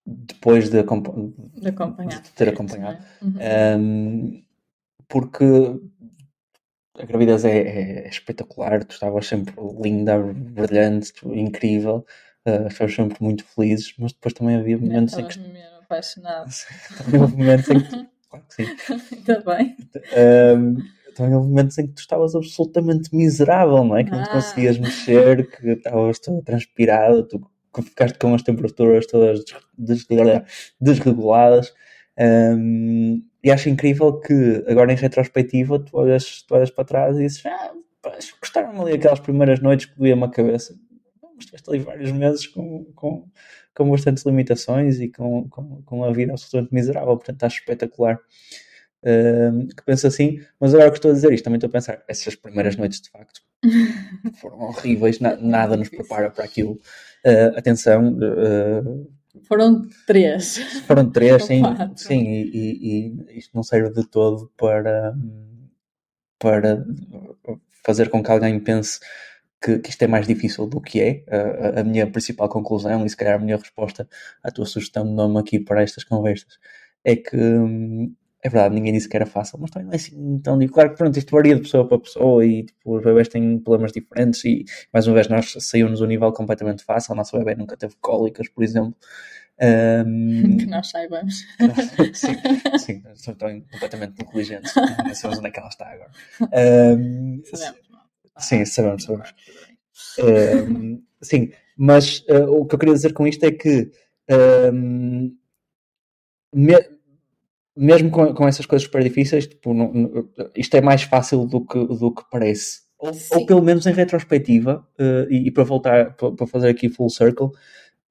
depois 0.04 0.66
de, 0.66 0.72
de, 0.72 0.80
acompanhar, 0.80 2.22
de 2.22 2.30
ter 2.32 2.50
acompanhado. 2.50 2.98
Uhum. 3.22 3.38
Um, 3.78 4.44
porque 5.08 5.46
a 6.98 7.06
gravidez 7.06 7.46
é, 7.46 7.58
é, 7.58 8.06
é, 8.06 8.10
espetacular, 8.10 8.84
tu 8.84 8.94
estavas 8.94 9.28
sempre 9.28 9.54
linda, 9.80 10.18
brilhante, 10.18 11.14
incrível, 11.26 12.06
uh, 12.48 12.68
estavas 12.68 12.96
sempre 12.96 13.24
muito 13.24 13.46
felizes, 13.46 13.94
mas 14.00 14.12
depois 14.12 14.34
também 14.34 14.56
havia 14.56 14.78
momentos 14.82 15.16
em 15.18 15.28
que. 15.28 15.40
Mesmo 15.40 15.78
apaixonado. 15.84 16.50
havia 17.00 17.20
momentos 17.20 17.70
em 17.70 17.80
que. 17.80 18.10
Claro 18.30 18.46
que 18.48 18.56
sim. 18.56 18.78
Ainda 19.16 19.40
bem. 19.42 19.78
Um, 20.58 20.99
também 21.14 21.36
houve 21.36 21.50
momentos 21.50 21.78
em 21.78 21.88
que 21.88 21.94
tu 21.94 22.00
estavas 22.00 22.36
absolutamente 22.36 23.16
miserável, 23.16 23.84
não 23.84 23.98
é? 23.98 24.04
Que 24.04 24.12
não 24.12 24.24
te 24.24 24.30
ah. 24.30 24.34
conseguias 24.34 24.78
mexer, 24.78 25.50
que 25.50 25.70
estavas 25.70 26.20
toda 26.20 26.42
transpirada, 26.42 27.24
tu 27.24 27.40
que 27.74 27.82
ficaste 27.84 28.18
com 28.18 28.34
as 28.34 28.42
temperaturas 28.42 29.06
todas 29.06 29.44
desreguladas. 30.80 31.74
Um, 32.20 33.24
e 33.44 33.52
acho 33.52 33.70
incrível 33.70 34.20
que 34.20 34.64
agora 34.68 34.92
em 34.92 34.96
retrospectiva 34.96 35.80
tu 35.80 35.98
olhas, 35.98 36.42
tu 36.42 36.56
olhas 36.56 36.70
para 36.70 36.84
trás 36.84 37.16
e 37.16 37.20
dizes 37.20 37.46
ah, 37.46 37.72
gostaram 38.40 38.82
ali 38.82 38.94
aquelas 38.94 39.20
primeiras 39.20 39.62
noites 39.62 39.86
que 39.86 39.98
doía-me 39.98 40.24
a 40.24 40.30
cabeça. 40.30 40.76
Estiveste 41.40 41.70
ali 41.70 41.80
vários 41.80 42.12
meses 42.12 42.48
com, 42.48 42.84
com, 42.94 43.26
com 43.74 43.90
bastantes 43.90 44.26
limitações 44.26 45.00
e 45.00 45.08
com, 45.08 45.48
com, 45.48 45.82
com 45.84 46.04
a 46.04 46.12
vida 46.12 46.34
absolutamente 46.34 46.74
miserável, 46.74 47.16
portanto 47.16 47.44
acho 47.44 47.60
espetacular 47.60 48.20
que 49.02 49.84
penso 49.86 50.08
assim, 50.08 50.42
mas 50.60 50.74
agora 50.74 50.92
que 50.92 50.98
estou 50.98 51.12
a 51.12 51.14
dizer 51.14 51.32
isto, 51.32 51.44
também 51.44 51.58
estou 51.58 51.70
a 51.70 51.72
pensar, 51.72 52.04
essas 52.08 52.36
primeiras 52.36 52.76
noites 52.76 53.02
de 53.02 53.10
facto 53.10 53.42
foram 54.40 54.60
horríveis, 54.60 55.20
na, 55.20 55.36
nada 55.38 55.78
nos 55.78 55.90
prepara 55.90 56.30
para 56.30 56.44
aquilo. 56.44 56.80
Uh, 57.26 57.58
atenção. 57.58 58.18
Uh, 58.18 59.12
foram 59.48 59.88
três. 60.06 60.58
Foram 60.86 61.10
três, 61.10 61.46
sim, 61.46 61.62
sim 61.96 62.24
e, 62.28 62.52
e, 62.54 63.08
e, 63.30 63.38
isto 63.38 63.56
não 63.56 63.64
serve 63.64 63.94
de 63.94 64.06
todo 64.08 64.52
para, 64.58 65.14
para 66.38 66.86
fazer 67.84 68.10
com 68.10 68.24
que 68.24 68.32
alguém 68.32 68.60
pense 68.60 69.00
que, 69.62 69.80
que 69.80 69.90
isto 69.90 70.02
é 70.02 70.08
mais 70.08 70.28
difícil 70.28 70.68
do 70.68 70.82
que 70.82 71.02
é. 71.02 71.24
a, 71.30 71.82
a 71.82 71.84
minha 71.84 72.10
principal 72.10 72.50
conclusão, 72.50 73.06
e 73.06 73.10
se 73.10 73.16
calhar 73.16 73.36
a 73.36 73.44
minha 73.44 73.58
resposta 73.58 74.08
à 74.44 74.52
tua 74.52 74.66
sugestão 74.66 75.06
de 75.06 75.12
nome 75.12 75.40
aqui 75.40 75.60
para 75.60 75.84
estas 75.84 76.04
conversas, 76.04 76.58
é 77.04 77.16
que 77.16 77.38
hum, 77.38 78.14
é 78.42 78.50
verdade, 78.50 78.74
ninguém 78.74 78.94
disse 78.94 79.10
que 79.10 79.18
era 79.18 79.26
fácil, 79.26 79.60
mas 79.60 79.70
também 79.70 79.88
não 79.88 79.94
é 79.94 79.98
assim 79.98 80.40
tão 80.40 80.58
difícil. 80.58 80.74
Claro 80.74 80.90
que 80.92 80.98
pronto, 80.98 81.18
isto 81.18 81.32
varia 81.32 81.56
de 81.56 81.62
pessoa 81.62 81.86
para 81.86 82.00
pessoa 82.00 82.46
e 82.46 82.64
tipo, 82.64 82.96
os 82.96 83.04
bebés 83.04 83.28
têm 83.28 83.60
problemas 83.60 83.92
diferentes 83.92 84.46
e 84.46 84.64
mais 84.94 85.08
uma 85.08 85.16
vez 85.16 85.28
nós 85.28 85.56
saímos 85.60 86.00
um 86.00 86.06
nível 86.06 86.32
completamente 86.32 86.84
fácil. 86.84 87.12
A 87.14 87.16
nossa 87.16 87.38
bebê 87.38 87.56
nunca 87.56 87.76
teve 87.76 87.96
cólicas, 88.00 88.48
por 88.48 88.64
exemplo. 88.64 88.96
Um... 89.62 90.56
Que 90.58 90.66
nós 90.68 90.90
saibamos. 90.90 91.36
sim, 92.14 92.36
sim, 92.78 93.04
são 93.16 93.36
tão 93.36 93.60
completamente 93.74 94.22
inteligentes. 94.22 94.74
Não 94.76 95.14
sabemos 95.14 95.40
onde 95.40 95.48
é 95.48 95.52
que 95.52 95.60
ela 95.60 95.70
está 95.70 95.88
agora. 95.92 96.12
Um... 96.98 97.42
Sabemos. 97.44 97.90
Sim, 98.38 98.66
sabemos, 98.66 99.04
sabemos. 99.04 99.36
Um... 100.20 101.04
Sim, 101.22 101.52
mas 101.78 102.20
uh, 102.30 102.50
o 102.52 102.66
que 102.66 102.76
eu 102.76 102.80
queria 102.80 102.96
dizer 102.96 103.12
com 103.12 103.28
isto 103.28 103.44
é 103.44 103.52
que 103.52 103.92
um... 104.72 105.36
Me 106.54 106.99
mesmo 107.80 108.12
com, 108.12 108.34
com 108.34 108.48
essas 108.48 108.66
coisas 108.66 108.86
super 108.86 109.04
difíceis, 109.04 109.48
tipo, 109.48 109.74
não, 109.74 109.92
não, 109.94 110.30
isto 110.56 110.76
é 110.76 110.82
mais 110.82 111.04
fácil 111.04 111.46
do 111.46 111.66
que, 111.66 111.80
do 111.86 112.14
que 112.14 112.24
parece. 112.30 112.82
Ou, 113.00 113.12
ou 113.32 113.46
pelo 113.46 113.62
menos 113.62 113.86
em 113.86 113.94
retrospectiva, 113.94 114.86
uh, 115.00 115.32
e, 115.32 115.48
e, 115.48 115.52
para 115.52 115.64
voltar, 115.64 116.16
para, 116.16 116.32
para, 116.34 116.48
fazer 116.48 116.70
aqui 116.70 116.90
full 116.90 117.10
circle, 117.10 117.50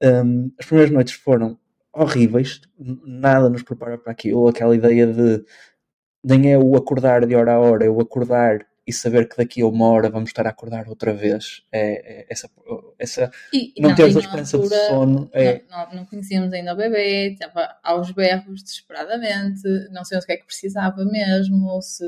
Um, 0.01 0.53
as 0.59 0.67
primeiras 0.67 0.93
noites 0.93 1.15
foram 1.15 1.59
horríveis, 1.93 2.61
nada 2.79 3.49
nos 3.51 3.65
prepara 3.65 3.99
para 3.99 4.13
aquilo, 4.13 4.47
aquela 4.47 4.77
ideia 4.77 5.07
de 5.07 5.45
nem 6.23 6.53
é 6.53 6.59
o 6.59 6.77
acordar 6.77 7.27
de 7.27 7.35
hora 7.35 7.55
a 7.55 7.59
hora, 7.59 7.85
é 7.85 7.91
o 7.91 8.01
acordar 8.01 8.65
e 8.89 8.93
saber 8.93 9.29
que 9.29 9.37
daqui 9.37 9.61
a 9.61 9.67
uma 9.67 9.87
hora 9.87 10.09
vamos 10.09 10.31
estar 10.31 10.47
a 10.47 10.51
acordar 10.51 10.89
outra 10.89 11.13
vez. 11.13 11.63
É, 11.71 12.23
é 12.23 12.27
essa, 12.31 12.49
essa 12.99 13.31
E, 13.53 13.75
não, 13.79 13.91
não, 13.91 14.05
a 14.05 14.09
esperança 14.09 14.57
altura, 14.57 14.77
de 14.77 14.87
sono. 14.87 15.31
É, 15.31 15.63
Não, 15.71 15.87
não, 15.87 15.97
não 15.97 16.05
conhecíamos 16.07 16.51
ainda 16.55 16.73
o 16.73 16.77
bebê, 16.77 17.33
estava 17.33 17.77
aos 17.83 18.11
berros 18.13 18.63
desesperadamente, 18.63 19.63
não 19.93 20.07
sei 20.07 20.17
o 20.17 20.23
que 20.23 20.33
é 20.33 20.37
que 20.39 20.47
precisava 20.47 21.05
mesmo, 21.05 21.79
se 21.83 22.03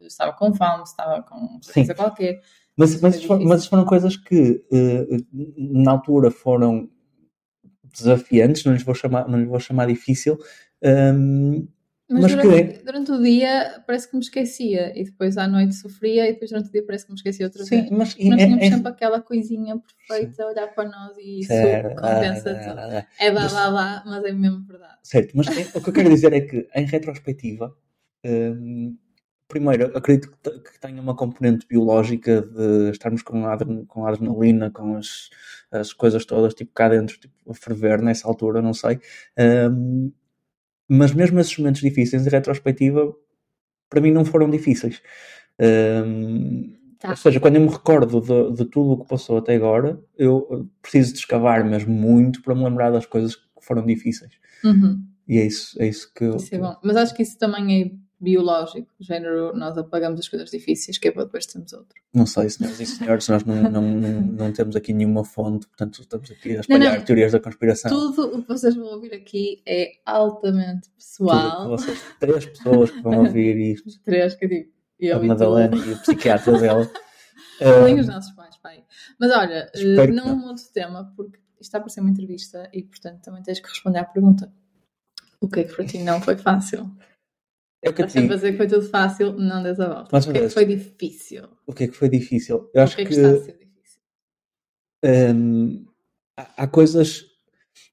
estava 0.00 0.32
com 0.32 0.52
fome, 0.52 0.84
se 0.84 0.90
estava 0.92 1.22
com 1.22 1.60
coisa 1.72 1.94
qualquer. 1.94 2.40
Mas, 2.76 3.00
mas, 3.00 3.24
mas 3.24 3.66
foram 3.66 3.84
coisas 3.84 4.16
que 4.16 4.64
eh, 4.72 5.06
na 5.56 5.92
altura 5.92 6.32
foram 6.32 6.90
desafiantes, 7.84 8.64
não 8.64 8.72
lhes 8.72 8.82
vou 8.82 8.96
chamar, 8.96 9.28
não 9.28 9.38
lhes 9.38 9.48
vou 9.48 9.60
chamar 9.60 9.86
difícil, 9.86 10.36
ehm, 10.82 11.68
Mas, 12.06 12.22
Mas 12.24 12.32
durante, 12.32 12.72
que- 12.78 12.84
durante 12.84 13.12
o 13.12 13.22
dia 13.22 13.82
parece 13.86 14.08
que 14.10 14.14
me 14.14 14.20
esquecia, 14.22 14.92
e 14.98 15.04
depois 15.04 15.38
à 15.38 15.48
noite 15.48 15.74
sofria, 15.74 16.28
e 16.28 16.32
depois 16.34 16.50
durante 16.50 16.68
o 16.68 16.72
dia 16.72 16.84
parece 16.84 17.06
que 17.06 17.12
me 17.12 17.16
esquecia 17.16 17.46
outra 17.46 17.64
sim, 17.64 17.76
vez. 17.80 17.90
mas 17.90 18.16
Nós 18.18 18.40
é- 18.40 18.44
tínhamos 18.44 18.64
é- 18.64 18.70
sempre 18.70 18.88
aquela 18.90 19.20
coisinha 19.22 19.78
perfeita 20.06 20.42
a 20.42 20.48
olhar 20.48 20.66
para 20.74 20.88
nós 20.90 21.16
e 21.16 21.40
isso 21.40 21.48
certo, 21.48 21.94
compensa 21.96 22.50
ah, 22.50 22.54
tudo. 22.68 22.78
ah, 22.80 22.98
ah, 22.98 23.06
É 23.24 23.30
blá 23.30 23.42
Mas- 23.44 23.52
blá 23.52 23.70
blá, 23.70 24.02
mas 24.06 24.24
é 24.24 24.32
mesmo 24.32 24.64
verdade. 24.66 24.98
certo, 25.02 25.32
mas 25.34 25.46
é- 25.48 25.78
o 25.78 25.80
que 25.82 25.88
eu 25.88 25.92
quero 25.94 26.10
dizer 26.10 26.32
é 26.34 26.40
que 26.42 26.68
em 26.74 26.84
retrospectiva, 26.84 27.74
ehm, 28.22 28.94
primeiro, 29.48 29.96
acredito 29.96 30.30
que, 30.30 30.36
te- 30.38 30.58
que 30.60 30.78
tenha 30.78 31.00
uma 31.00 31.16
componente 31.16 31.66
biológica 31.66 32.42
de 32.42 32.90
estarmos 32.90 33.22
com, 33.22 33.46
adren- 33.46 33.86
com 33.86 34.06
adrenalina, 34.06 34.70
com 34.70 34.96
as, 34.96 35.30
as 35.70 35.92
coisas 35.94 36.26
todas 36.26 36.52
tipo 36.52 36.70
cá 36.74 36.90
dentro, 36.90 37.18
tipo, 37.18 37.34
a 37.50 37.54
ferver 37.54 38.02
nessa 38.02 38.28
altura, 38.28 38.60
não 38.60 38.74
sei. 38.74 39.00
Ehm, 39.38 40.10
mas 40.88 41.12
mesmo 41.12 41.40
esses 41.40 41.56
momentos 41.58 41.80
difíceis, 41.80 42.26
em 42.26 42.30
retrospectiva, 42.30 43.14
para 43.88 44.00
mim 44.00 44.10
não 44.10 44.24
foram 44.24 44.50
difíceis. 44.50 45.00
Ehm, 45.58 46.74
Tá. 47.04 47.10
Ou 47.10 47.16
seja, 47.16 47.38
quando 47.38 47.56
eu 47.56 47.60
me 47.60 47.68
recordo 47.68 48.18
de, 48.18 48.56
de 48.56 48.64
tudo 48.64 48.92
o 48.92 49.02
que 49.02 49.08
passou 49.10 49.36
até 49.36 49.54
agora, 49.54 50.02
eu 50.16 50.66
preciso 50.80 51.12
de 51.12 51.18
escavar 51.18 51.62
mesmo 51.62 51.92
muito 51.92 52.40
para 52.40 52.54
me 52.54 52.64
lembrar 52.64 52.90
das 52.90 53.04
coisas 53.04 53.36
que 53.36 53.42
foram 53.60 53.84
difíceis. 53.84 54.32
Uhum. 54.64 55.04
E 55.28 55.36
é 55.36 55.44
isso, 55.44 55.76
é 55.82 55.86
isso 55.86 56.10
que 56.14 56.24
eu. 56.24 56.36
Isso 56.36 56.54
é 56.54 56.58
bom. 56.58 56.74
Mas 56.82 56.96
acho 56.96 57.14
que 57.14 57.22
isso 57.22 57.36
também 57.36 57.82
é 57.82 57.90
biológico. 58.24 58.88
Género, 58.98 59.54
nós 59.54 59.76
apagamos 59.76 60.18
as 60.18 60.28
coisas 60.28 60.50
difíceis, 60.50 60.96
que 60.98 61.08
é 61.08 61.12
para 61.12 61.24
depois 61.24 61.46
termos 61.46 61.72
outro. 61.72 61.94
Não 62.12 62.26
sei, 62.26 62.48
senhoras 62.48 62.80
e 62.80 62.86
senhores, 62.86 63.28
nós 63.28 63.44
não, 63.44 63.70
não, 63.70 63.82
não, 63.82 64.20
não 64.22 64.52
temos 64.52 64.74
aqui 64.74 64.92
nenhuma 64.92 65.24
fonte, 65.24 65.66
portanto 65.66 66.00
estamos 66.00 66.30
aqui 66.30 66.56
a 66.56 66.60
espalhar 66.60 66.98
não. 66.98 67.04
teorias 67.04 67.32
da 67.32 67.40
conspiração. 67.40 67.90
Tudo 67.90 68.38
o 68.38 68.42
que 68.42 68.48
vocês 68.48 68.74
vão 68.74 68.86
ouvir 68.86 69.14
aqui 69.14 69.62
é 69.66 69.92
altamente 70.06 70.88
Tudo 70.88 70.96
pessoal. 70.96 71.62
que 71.62 71.68
vocês, 71.68 72.02
três 72.18 72.46
pessoas 72.46 72.90
que 72.90 73.02
vão 73.02 73.18
ouvir 73.18 73.56
isto, 73.56 74.02
três 74.02 74.34
que 74.34 74.46
eu 74.46 74.48
digo. 74.48 74.70
Eu 74.98 75.18
a. 75.18 75.22
Madalena 75.22 75.76
e 75.76 75.92
o 75.92 75.98
psiquiatra 75.98 76.58
dela. 76.58 76.90
Nem 77.60 77.98
eh, 77.98 78.00
os 78.00 78.08
nossos 78.08 78.32
pais, 78.32 78.56
pai. 78.56 78.84
Mas 79.20 79.30
olha, 79.30 79.70
eh, 79.74 80.06
não 80.08 80.26
não. 80.26 80.36
mudo 80.36 80.56
de 80.56 80.72
tema, 80.72 81.12
porque 81.16 81.38
isto 81.60 81.62
está 81.62 81.80
para 81.80 81.88
ser 81.88 82.00
uma 82.00 82.10
entrevista 82.10 82.68
e, 82.72 82.82
portanto, 82.82 83.20
também 83.22 83.42
tens 83.42 83.60
que 83.60 83.68
responder 83.68 83.98
à 83.98 84.04
pergunta. 84.04 84.52
O 85.40 85.48
que 85.48 85.60
é 85.60 85.64
que 85.64 85.74
para 85.74 85.84
ti 85.84 85.98
não 85.98 86.20
foi 86.20 86.36
fácil? 86.36 86.90
É 87.84 87.90
o 87.90 87.92
que 87.92 88.02
eu 88.02 88.06
te 88.06 88.18
a 88.18 88.20
digo. 88.22 88.34
dizer 88.34 88.52
que 88.52 88.56
foi 88.58 88.66
tudo 88.66 88.88
fácil, 88.88 89.32
não 89.34 89.62
des 89.62 89.78
a 89.80 89.88
volta. 89.88 90.08
Mais 90.12 90.26
O 90.26 90.32
que 90.32 90.38
é 90.38 90.42
que 90.42 90.48
foi 90.48 90.64
difícil? 90.64 91.48
O 91.66 91.72
que 91.72 91.84
é 91.84 91.88
que 91.88 91.96
foi 91.96 92.08
difícil? 92.08 92.70
Eu 92.74 92.80
O 92.80 92.84
acho 92.84 92.96
que 92.96 93.02
é 93.02 93.04
que 93.04 93.14
que. 93.14 93.20
está 93.20 93.28
a 93.30 93.36
ser 93.44 93.58
difícil? 93.58 94.00
Hum, 95.04 95.86
há, 96.36 96.64
há 96.64 96.66
coisas 96.66 97.26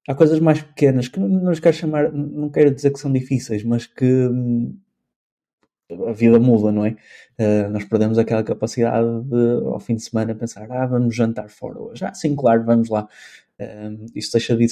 há 0.07 0.15
coisas 0.15 0.39
mais 0.39 0.61
pequenas 0.61 1.07
que 1.07 1.19
não, 1.19 1.27
não 1.27 1.53
quero 1.53 1.75
chamar, 1.75 2.11
não 2.11 2.49
quero 2.49 2.73
dizer 2.73 2.91
que 2.91 2.99
são 2.99 3.11
difíceis, 3.11 3.63
mas 3.63 3.85
que 3.85 4.05
hum, 4.05 4.77
a 6.07 6.13
vida 6.13 6.39
muda, 6.39 6.71
não 6.71 6.85
é? 6.85 6.95
Uh, 7.39 7.69
nós 7.69 7.83
perdemos 7.83 8.17
aquela 8.17 8.43
capacidade 8.43 9.07
de, 9.23 9.65
ao 9.65 9.79
fim 9.79 9.95
de 9.95 10.03
semana, 10.03 10.33
pensar: 10.35 10.71
ah, 10.71 10.85
vamos 10.85 11.15
jantar 11.15 11.49
fora 11.49 11.79
hoje. 11.79 12.05
Ah, 12.05 12.13
sim, 12.13 12.35
claro, 12.35 12.63
vamos 12.63 12.89
lá. 12.89 13.07
Um, 13.59 14.05
isso 14.15 14.31
deixa 14.31 14.55
de, 14.55 14.65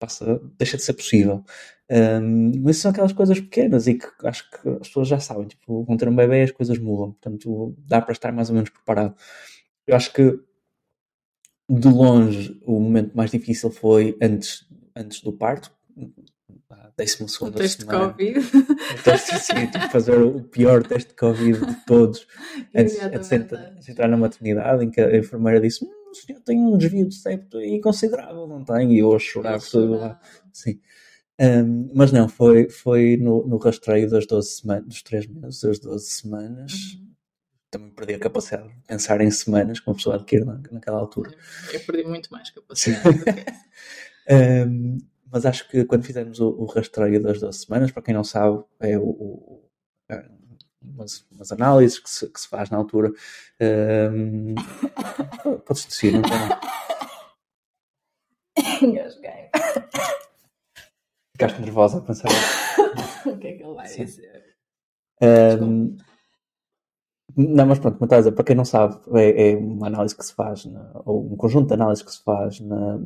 passa, 0.00 0.40
deixa 0.58 0.76
de 0.76 0.82
ser 0.82 0.94
possível. 0.94 1.44
Um, 1.88 2.52
mas 2.64 2.78
são 2.78 2.90
aquelas 2.90 3.12
coisas 3.12 3.38
pequenas 3.38 3.86
e 3.86 3.94
que 3.94 4.06
acho 4.24 4.48
que 4.50 4.68
as 4.68 4.88
pessoas 4.88 5.06
já 5.08 5.20
sabem. 5.20 5.46
Tipo, 5.46 5.84
vão 5.84 5.96
ter 5.96 6.08
um 6.08 6.16
bebê 6.16 6.40
e 6.40 6.42
as 6.44 6.50
coisas 6.50 6.78
mudam. 6.78 7.12
Portanto, 7.12 7.74
dá 7.86 8.00
para 8.00 8.12
estar 8.12 8.32
mais 8.32 8.48
ou 8.48 8.54
menos 8.54 8.70
preparado. 8.70 9.14
Eu 9.86 9.94
acho 9.94 10.12
que 10.12 10.38
de 11.68 11.88
longe 11.88 12.60
o 12.66 12.80
momento 12.80 13.16
mais 13.16 13.30
difícil 13.30 13.70
foi 13.70 14.16
antes, 14.20 14.66
antes 14.96 15.20
do 15.20 15.32
parto, 15.32 15.70
a 16.70 16.92
décima 16.96 17.28
O 17.40 17.50
teste 17.52 17.78
de 17.78 17.84
semana. 17.84 18.12
Covid. 18.12 18.38
O 18.40 19.02
teste, 19.04 19.38
sim, 19.38 19.66
tipo, 19.66 19.88
fazer 19.90 20.18
o 20.20 20.42
pior 20.42 20.82
teste 20.86 21.10
de 21.10 21.16
Covid 21.16 21.64
de 21.66 21.84
todos 21.86 22.26
antes, 22.74 23.00
antes 23.02 23.28
de 23.28 23.34
entrar- 23.36 23.66
antes 23.72 23.86
de 23.86 23.92
entrar 23.92 24.08
na 24.08 24.16
maternidade, 24.16 24.84
em 24.84 24.90
que 24.90 25.00
a 25.00 25.16
enfermeira 25.16 25.60
disse: 25.60 25.84
"Hum, 25.84 25.90
o 26.10 26.14
senhor 26.14 26.40
tem 26.40 26.58
um 26.60 26.76
desvio 26.76 27.06
de 27.08 27.14
septo 27.14 27.60
e 27.60 27.80
considerável, 27.80 28.46
não 28.46 28.64
tem? 28.64 28.92
E 28.94 28.98
eu 28.98 29.14
a 29.14 29.18
chorar 29.18 29.60
todo 29.60 29.92
lado. 29.98 30.18
Sim. 30.52 30.80
Um, 31.40 31.90
mas 31.94 32.12
não, 32.12 32.28
foi, 32.28 32.68
foi 32.68 33.16
no, 33.16 33.46
no 33.46 33.56
rastreio 33.56 34.08
das 34.10 34.26
12 34.26 34.50
semanas, 34.50 34.86
dos 34.86 35.02
3 35.02 35.26
meses, 35.26 35.60
das 35.62 35.78
12 35.78 36.06
semanas. 36.06 36.72
Uhum. 36.94 37.10
Também 37.70 37.90
perdi 37.90 38.14
a 38.14 38.18
capacidade 38.18 38.68
de 38.68 38.80
pensar 38.86 39.20
em 39.20 39.30
semanas 39.30 39.80
que 39.80 39.88
uma 39.88 39.94
pessoa 39.94 40.16
adquire 40.16 40.44
na, 40.44 40.60
naquela 40.70 40.98
altura. 40.98 41.32
Eu 41.72 41.80
perdi 41.80 42.04
muito 42.04 42.30
mais 42.30 42.50
capacidade 42.50 43.18
do 43.18 43.24
que 43.24 43.30
essa. 43.30 43.60
Um, 44.30 44.98
mas 45.32 45.44
acho 45.46 45.68
que 45.68 45.84
quando 45.84 46.04
fizemos 46.04 46.38
o, 46.40 46.48
o 46.50 46.64
rastreio 46.66 47.20
das 47.20 47.40
12 47.40 47.64
semanas, 47.64 47.90
para 47.90 48.02
quem 48.02 48.14
não 48.14 48.22
sabe, 48.22 48.62
é 48.78 48.96
o, 48.98 49.02
o- 49.08 49.64
é 50.08 50.28
umas, 50.82 51.26
umas 51.30 51.52
análises 51.52 51.98
que 51.98 52.08
se, 52.10 52.28
que 52.28 52.40
se 52.40 52.48
faz 52.48 52.70
na 52.70 52.78
altura. 52.78 53.12
Um, 53.60 54.54
podes 55.66 55.84
tossir, 55.86 56.12
não 56.12 56.22
tem? 56.22 56.30
Engasguei. 58.88 59.50
Ficaste 61.36 61.60
nervosa 61.60 61.98
a 61.98 62.00
pensar. 62.02 62.28
O 63.26 63.36
que 63.38 63.48
é 63.48 63.52
que 63.58 63.62
ele 63.62 63.74
vai 63.74 63.86
Sim. 63.86 64.04
dizer? 64.06 64.56
Um, 65.22 65.96
não, 67.36 67.66
mas 67.66 67.78
pronto, 67.78 67.98
mas 68.00 68.06
estás 68.06 68.20
a 68.20 68.22
dizer, 68.30 68.32
para 68.34 68.44
quem 68.44 68.56
não 68.56 68.64
sabe, 68.64 68.98
é, 69.14 69.50
é 69.52 69.56
uma 69.56 69.86
análise 69.88 70.16
que 70.16 70.24
se 70.24 70.32
faz, 70.34 70.64
na- 70.64 70.90
ou 71.04 71.30
um 71.32 71.36
conjunto 71.36 71.68
de 71.68 71.74
análises 71.74 72.02
que 72.02 72.10
se 72.12 72.22
faz 72.24 72.58
na- 72.60 72.98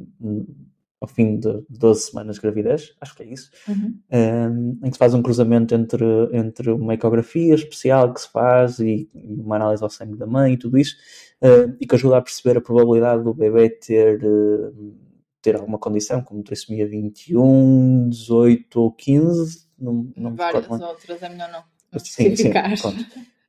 ao 1.05 1.09
fim 1.09 1.39
de 1.39 1.63
12 1.69 2.11
semanas 2.11 2.37
de 2.37 2.43
gravidez, 2.43 2.95
acho 3.01 3.15
que 3.15 3.23
é 3.23 3.27
isso, 3.27 3.51
Uhum. 3.69 3.95
um, 4.13 4.79
em 4.83 4.89
que 4.89 4.93
se 4.95 4.99
faz 4.99 5.13
um 5.15 5.23
cruzamento 5.23 5.75
entre, 5.75 6.05
entre 6.33 6.71
uma 6.71 6.95
ecografia 6.95 7.55
especial 7.55 8.13
que 8.13 8.21
se 8.23 8.31
faz 8.33 8.79
e, 8.79 9.09
e 9.15 9.41
uma 9.41 9.57
análise 9.57 9.83
ao 9.83 9.91
sangue 9.91 10.17
da 10.17 10.27
mãe 10.27 10.55
e 10.55 10.57
tudo 10.57 10.79
isso, 10.79 10.97
uh, 11.43 11.77
e 11.81 11.87
que 11.87 11.95
ajuda 11.95 12.17
a 12.19 12.23
perceber 12.23 12.59
a 12.59 12.61
probabilidade 12.61 13.23
do 13.23 13.35
bebê 13.35 13.69
ter, 13.71 14.25
uh, 14.25 14.95
ter 15.43 15.57
alguma 15.57 15.79
condição, 15.79 16.23
como 16.23 16.43
trissomia 16.43 16.89
21, 16.89 18.09
18 18.09 18.81
ou 18.81 18.91
15, 18.93 19.67
não, 19.79 20.11
não 20.17 20.35
Várias 20.35 20.63
recordo. 20.63 20.85
outras, 20.85 21.23
é 21.23 21.29
melhor 21.29 21.51
não. 21.53 21.63
Sim, 22.01 22.35
sim, 22.35 22.51
pronto. 22.81 22.99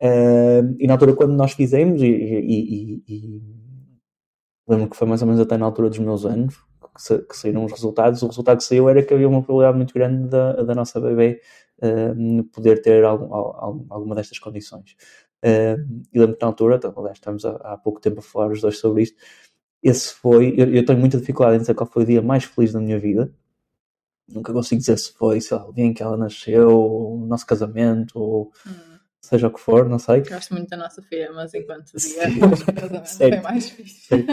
Uh, 0.01 0.75
e 0.77 0.85
na 0.88 0.93
altura 0.93 1.15
quando 1.15 1.33
nós 1.33 1.53
fizemos, 1.53 2.01
e, 2.01 2.05
e- 2.05 3.03
e- 3.07 3.13
e 3.15 3.41
lembro 4.67 4.89
que 4.89 4.95
foi 4.97 5.07
mais 5.07 5.21
ou 5.21 5.27
menos 5.27 5.41
até 5.41 5.57
na 5.57 5.65
altura 5.65 5.89
dos 5.89 6.00
meus 6.00 6.25
anos 6.25 6.55
que, 6.96 7.20
que 7.20 7.38
saíram 7.38 7.66
os 7.66 7.72
resultados, 7.72 8.22
o 8.22 8.28
resultado 8.28 8.58
que 8.58 8.64
saiu 8.64 8.90
era 8.90 9.04
que 9.04 9.14
havia 9.14 9.28
uma 9.28 9.42
probabilidade 9.44 9.78
muito 9.78 9.94
grande 9.94 10.30
da, 10.30 10.54
da 10.64 10.75
nossa 10.75 11.00
bebê 11.00 11.42
uh, 11.84 12.44
poder 12.46 12.82
ter 12.82 13.04
algum- 13.04 13.34
al- 13.34 13.86
alguma 13.90 14.16
destas 14.16 14.40
condições. 14.40 14.96
Uh, 15.44 16.04
e 16.14 16.20
lembro 16.20 16.36
que 16.36 16.42
na 16.42 16.48
altura, 16.48 16.78
então, 16.78 16.94
aliás, 16.98 17.18
estamos 17.18 17.46
há, 17.46 17.52
há 17.58 17.78
pouco 17.78 18.00
tempo 18.02 18.20
a 18.20 18.24
falar 18.24 18.52
os 18.52 18.62
dois 18.62 18.78
sobre 18.80 19.04
isto, 19.04 19.18
esse 19.84 20.14
foi, 20.14 20.54
eu, 20.58 20.74
eu 20.74 20.86
tenho 20.86 21.00
muita 21.00 21.20
dificuldade 21.20 21.58
em 21.58 21.60
dizer 21.60 21.75
qual 21.75 21.88
foi 21.90 22.04
o 22.04 22.06
dia 22.06 22.22
mais 22.22 22.44
feliz 22.46 22.74
da 22.74 22.80
minha 22.80 22.98
vida, 23.00 23.32
nunca 24.28 24.52
consigo 24.54 24.80
dizer 24.80 24.98
se 24.98 25.14
foi, 25.14 25.40
sei 25.42 25.58
lá, 25.58 25.68
o 25.68 25.74
dia 25.74 25.86
em 25.86 25.94
que 25.94 26.02
ela 26.02 26.18
nasceu, 26.18 26.70
o 26.70 27.25
nosso 27.28 27.46
casamento, 27.46 28.20
ou 28.20 28.52
Hum, 28.66 28.95
seja 29.25 29.48
o 29.48 29.51
que 29.51 29.60
for, 29.60 29.88
não 29.89 30.00
sei. 30.00 30.22
gosto 30.22 30.53
muito 30.53 30.70
da 30.70 30.77
nossa 30.77 31.01
filha, 31.01 31.32
mas 31.34 31.53
enquanto 31.53 31.91
dia 31.98 32.29
foi 33.05 33.05
Certo. 33.05 33.44
mais 33.44 33.70
fixe. 33.70 34.25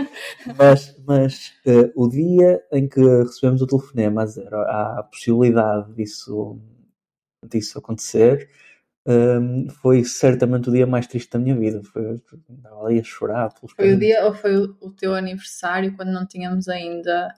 Mas, 0.58 0.96
mas 1.06 1.52
eh, 1.66 1.92
o 1.94 2.08
dia 2.08 2.62
em 2.72 2.88
que 2.88 3.00
recebemos 3.00 3.62
o 3.62 3.66
telefonema 3.66 4.22
a 4.22 4.24
dizer 4.24 4.52
há 4.54 4.98
a 5.00 5.02
possibilidade 5.02 5.92
disso, 5.94 6.58
disso 7.48 7.78
acontecer 7.78 8.48
hum, 9.06 9.68
foi 9.82 10.04
certamente 10.04 10.68
o 10.68 10.72
dia 10.72 10.86
mais 10.86 11.06
triste 11.06 11.30
da 11.32 11.38
minha 11.38 11.56
vida. 11.56 11.82
Foi, 11.84 12.20
andava 12.50 12.86
ali 12.86 13.00
a 13.00 13.04
chorar 13.04 13.52
pelos 13.54 13.72
Foi 13.72 13.92
o 13.94 13.98
dia 13.98 14.24
ou 14.26 14.34
foi 14.34 14.56
o, 14.56 14.76
o 14.80 14.90
teu 14.90 15.14
aniversário 15.14 15.94
quando 15.96 16.12
não 16.12 16.26
tínhamos 16.26 16.68
ainda 16.68 17.34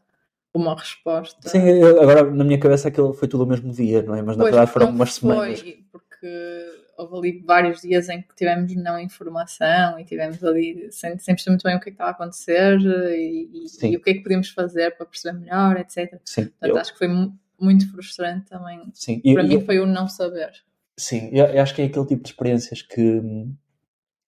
uma 0.54 0.76
resposta? 0.76 1.48
Sim, 1.48 1.58
eu- 1.68 2.00
agora 2.00 2.30
na 2.30 2.44
minha 2.44 2.58
cabeça 2.60 2.88
aquilo 2.88 3.12
foi 3.12 3.28
tudo 3.28 3.44
o 3.44 3.46
mesmo 3.46 3.72
dia, 3.72 4.02
não 4.02 4.14
é? 4.14 4.22
Mas 4.22 4.36
na 4.36 4.44
Pois, 4.44 4.54
verdade 4.54 4.72
foram 4.72 4.90
umas 4.90 5.14
foi, 5.14 5.18
semanas. 5.18 5.64
Porque 5.90 6.83
houve 6.96 7.16
ali 7.16 7.42
vários 7.44 7.80
dias 7.80 8.08
em 8.08 8.22
que 8.22 8.34
tivemos 8.34 8.74
não 8.76 8.98
informação 8.98 9.98
e 9.98 10.04
tivemos 10.04 10.42
ali 10.44 10.88
sem, 10.90 11.18
sem 11.18 11.34
perceber 11.34 11.50
muito 11.52 11.62
bem 11.64 11.76
o 11.76 11.80
que 11.80 11.88
é 11.88 11.92
que 11.92 11.94
estava 11.94 12.10
a 12.10 12.12
acontecer 12.12 12.78
e, 12.80 13.66
e, 13.82 13.86
e 13.92 13.96
o 13.96 14.00
que 14.00 14.10
é 14.10 14.14
que 14.14 14.22
podíamos 14.22 14.48
fazer 14.50 14.96
para 14.96 15.06
perceber 15.06 15.38
melhor, 15.38 15.76
etc. 15.78 16.18
Sim, 16.24 16.44
Portanto, 16.46 16.70
eu- 16.70 16.76
acho 16.78 16.92
que 16.92 16.98
foi 16.98 17.08
mu- 17.08 17.38
muito 17.60 17.90
frustrante 17.90 18.46
também. 18.46 18.80
sim. 18.92 19.20
Para 19.34 19.42
mim 19.42 19.60
foi 19.60 19.78
o 19.80 19.86
não 19.86 20.08
saber. 20.08 20.50
Sim, 20.96 21.30
eu, 21.32 21.60
acho 21.62 21.74
que 21.74 21.82
é 21.82 21.86
aquele 21.86 22.06
tipo 22.06 22.22
de 22.22 22.28
experiências 22.30 22.82
que 22.82 23.00
hum, 23.00 23.54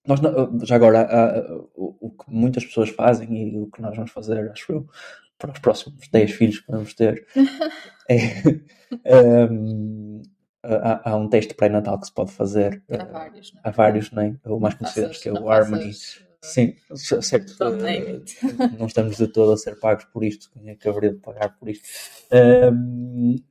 nós 0.06 0.20
não- 0.20 0.58
já 0.64 0.76
agora 0.76 1.02
há- 1.02 1.54
o, 1.74 1.96
o 2.00 2.10
que 2.10 2.24
muitas 2.28 2.64
pessoas 2.64 2.90
fazem 2.90 3.54
e 3.54 3.60
o 3.60 3.66
que 3.70 3.80
nós 3.82 3.94
vamos 3.96 4.10
fazer, 4.12 4.50
acho 4.50 4.72
eu, 4.72 4.88
para 5.38 5.52
os 5.52 5.58
próximos 5.58 6.08
10 6.08 6.30
filhos 6.32 6.60
que 6.60 6.70
vamos 6.72 6.94
ter 6.94 7.26
é 8.08 8.18
hum, 9.50 10.22
há, 10.82 11.10
há 11.10 11.16
um 11.16 11.28
teste 11.28 11.54
pré-natal 11.54 11.98
que 12.00 12.06
se 12.06 12.12
pode 12.12 12.32
fazer. 12.32 12.82
Há 12.90 12.94
eh, 12.94 13.04
vários, 13.06 13.52
não 13.52 13.60
é? 13.60 13.62
Há 13.64 13.70
vários, 13.70 14.10
nem? 14.12 14.40
O 14.46 14.58
mais 14.60 14.74
Não 14.74 14.78
conhecido 14.80 15.10
que 15.10 15.28
é 15.28 15.32
não 15.32 15.44
o 15.44 15.50
Harmony. 15.50 15.92
faças, 15.92 16.16
uh, 16.16 16.26
Sim, 16.42 16.76
certo. 16.94 17.54
Eh, 17.86 18.12
it. 18.12 18.36
não 18.78 18.86
estamos 18.86 19.16
de 19.16 19.26
todo 19.26 19.52
a 19.52 19.56
ser 19.56 19.80
pagos 19.80 20.04
por 20.06 20.22
isto, 20.22 20.48
quem 20.52 20.68
é 20.70 20.74
que 20.76 20.88
haveria 20.88 21.12
de 21.12 21.18
pagar 21.18 21.56
por 21.58 21.68
isto? 21.68 21.88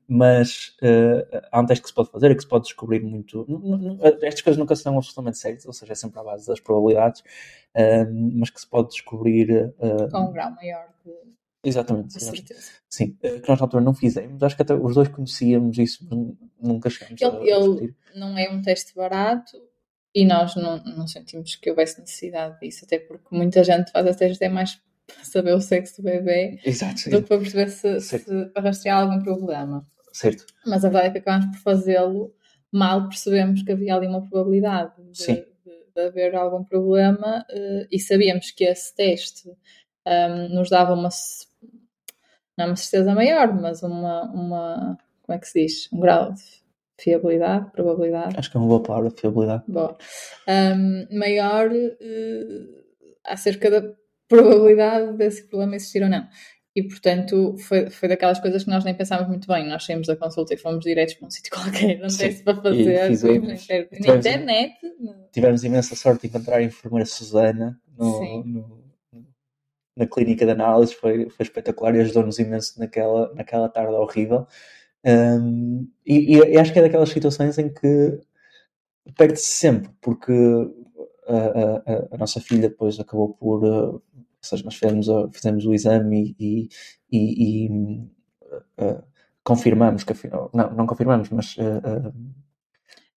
Mas 0.07 0.75
eh, 0.81 1.41
há 1.51 1.59
um 1.59 1.65
teste 1.65 1.81
que 1.83 1.89
se 1.89 1.95
pode 1.95 2.11
fazer 2.11 2.31
e 2.31 2.35
que 2.35 2.41
se 2.41 2.47
pode 2.47 2.65
descobrir 2.65 3.01
muito. 3.01 3.45
Estas 4.21 4.41
coisas 4.41 4.57
nunca 4.57 4.75
são 4.75 4.95
absolutamente 4.97 5.37
certas, 5.37 5.65
ou 5.65 5.73
seja, 5.73 5.91
é 5.93 5.95
sempre 5.95 6.19
à 6.19 6.23
base 6.23 6.47
das 6.47 6.59
probabilidades, 6.59 7.23
mas 8.37 8.49
que 8.49 8.61
se 8.61 8.67
pode 8.67 8.89
descobrir. 8.89 9.49
eh, 9.79 10.07
Com 10.11 10.29
um 10.29 10.31
grau 10.31 10.51
maior 10.51 10.87
de, 11.03 11.11
exatamente. 11.67 12.13
nós- 12.13 12.23
certeza. 12.23 12.71
Sim, 12.89 13.17
eh, 13.23 13.39
que 13.39 13.49
nós 13.49 13.59
na 13.59 13.65
altura 13.65 13.83
não 13.83 13.93
fizemos. 13.93 14.41
Acho 14.43 14.55
que 14.55 14.61
até 14.61 14.73
os 14.73 14.95
dois 14.95 15.07
conhecíamos 15.09 15.77
isso, 15.77 16.05
mas 16.09 16.19
nunca 16.61 16.89
chegamos 16.89 17.21
a, 17.21 17.25
Ele, 17.25 17.35
a 17.51 17.55
ele 17.57 17.67
discutir. 17.69 17.95
não 18.15 18.37
é 18.37 18.49
um 18.49 18.61
teste 18.61 18.95
barato 18.95 19.57
e 20.13 20.25
nós 20.25 20.55
não, 20.55 20.81
não 20.83 21.07
sentimos 21.07 21.55
que 21.55 21.69
houvesse 21.69 21.99
necessidade 21.99 22.59
disso, 22.59 22.85
até 22.85 22.99
porque 22.99 23.27
muita 23.35 23.63
gente 23.63 23.91
faz 23.91 24.05
esse 24.07 24.19
teste 24.19 24.43
é 24.43 24.49
mais 24.49 24.79
para 25.07 25.23
saber 25.25 25.53
o 25.53 25.61
sexo 25.61 26.01
do 26.01 26.05
bebê 26.05 26.59
Exato, 26.65 27.09
do 27.09 27.21
que 27.21 27.27
para 27.27 27.37
perceber 27.39 27.69
se, 27.69 27.99
Certo. 27.99 28.25
se 28.29 28.45
para 28.47 28.63
rastrear 28.63 29.01
algum 29.01 29.21
problema. 29.21 29.85
certo. 30.13 30.45
Mas 30.65 30.83
a 30.85 30.89
verdade 30.89 31.07
é 31.07 31.11
que 31.11 31.17
acabamos 31.19 31.55
por 31.57 31.61
fazê-lo, 31.63 32.33
mal 32.71 33.07
percebemos 33.07 33.61
que 33.61 33.71
havia 33.71 33.95
ali 33.95 34.07
uma 34.07 34.21
probabilidade 34.27 34.93
de, 35.11 35.25
de- 35.27 35.45
de 35.95 36.01
haver 36.01 36.35
algum 36.35 36.63
problema 36.63 37.45
eh, 37.49 37.87
e 37.91 37.99
sabíamos 37.99 38.51
que 38.51 38.63
esse 38.65 38.93
teste 38.95 39.49
ahm, 40.05 40.49
nos 40.53 40.69
dava 40.69 40.93
uma, 40.93 41.09
não 42.57 42.65
é 42.65 42.67
uma 42.69 42.75
certeza 42.75 43.13
maior, 43.13 43.53
mas 43.59 43.83
uma, 43.83 44.23
uma, 44.31 44.97
como 45.23 45.35
é 45.35 45.39
que 45.39 45.47
se 45.47 45.61
diz? 45.61 45.89
Um 45.91 45.99
grau 45.99 46.31
de 46.33 46.41
fiabilidade, 46.99 47.71
probabilidade. 47.71 48.35
Acho 48.37 48.49
que 48.51 48.57
é 48.57 48.59
uma 48.59 48.67
boa 48.69 48.81
palavra, 48.83 49.11
fiabilidade. 49.11 49.63
Boa. 49.67 49.97
Ahm, 50.47 51.05
maior 51.11 51.69
eh, 51.73 52.65
acerca 53.25 53.69
da 53.69 53.93
probabilidade 54.27 55.17
desse 55.17 55.47
problema 55.47 55.75
existir 55.75 56.01
ou 56.03 56.09
não. 56.09 56.25
E, 56.75 56.83
portanto, 56.83 57.55
foi, 57.57 57.89
foi 57.89 58.09
daquelas 58.09 58.37
coisas 58.39 58.65
que 58.65 58.69
nós 58.69 58.83
nem 58.83 58.93
pensámos 58.93 59.29
muito 59.29 59.47
bem. 59.47 59.65
Nós 59.69 59.85
saímos 59.85 60.07
da 60.07 60.15
consulta 60.17 60.53
e 60.53 60.57
fomos 60.57 60.83
diretos 60.83 61.13
para 61.15 61.27
um 61.27 61.31
sítio 61.31 61.51
qualquer, 61.55 61.99
não 61.99 62.09
Sim. 62.09 62.17
tem 62.33 62.43
para 62.43 62.55
fazer. 62.61 63.07
fizemos. 63.07 63.67
na 64.05 64.15
internet. 64.17 64.73
Tivemos 65.31 65.63
imensa 65.63 65.95
sorte 65.95 66.21
de 66.21 66.27
encontrar 66.27 66.57
a 66.57 66.63
enfermeira 66.63 67.05
Susana 67.05 67.79
no- 67.97 68.43
no- 68.43 68.74
na 69.95 70.07
clínica 70.07 70.45
de 70.45 70.51
análise, 70.51 70.95
foi, 70.95 71.29
foi 71.29 71.43
espetacular 71.45 71.95
e 71.95 72.01
ajudou-nos 72.01 72.39
imenso 72.39 72.79
naquela, 72.79 73.33
naquela 73.35 73.69
tarde 73.69 73.93
horrível. 73.95 74.47
Um, 75.05 75.87
e, 76.05 76.37
e 76.37 76.57
acho 76.59 76.73
que 76.73 76.79
é 76.79 76.83
daquelas 76.83 77.09
situações 77.09 77.57
em 77.59 77.69
que 77.73 78.19
perde-se 79.17 79.45
sempre, 79.47 79.91
porque 80.01 80.31
a, 81.27 81.35
a- 81.37 82.07
a- 82.13 82.17
nossa 82.17 82.39
filha 82.41 82.69
depois 82.69 82.99
acabou 82.99 83.33
por. 83.33 83.63
uh, 83.63 83.95
ou 83.95 84.01
seja, 84.41 84.63
nós 84.63 84.75
fizemos, 84.75 85.09
a- 85.09 85.29
fizemos 85.31 85.65
o 85.65 85.73
exame 85.73 86.35
e, 86.39 86.69
e, 87.11 87.65
e, 87.67 87.69
uh, 88.79 89.03
confirmamos 89.43 90.03
que 90.03 90.13
afinal. 90.13 90.49
Não, 90.53 90.71
não 90.73 90.85
confirmamos, 90.87 91.29
mas 91.29 91.55
uh, 91.57 92.09
uh, 92.09 92.13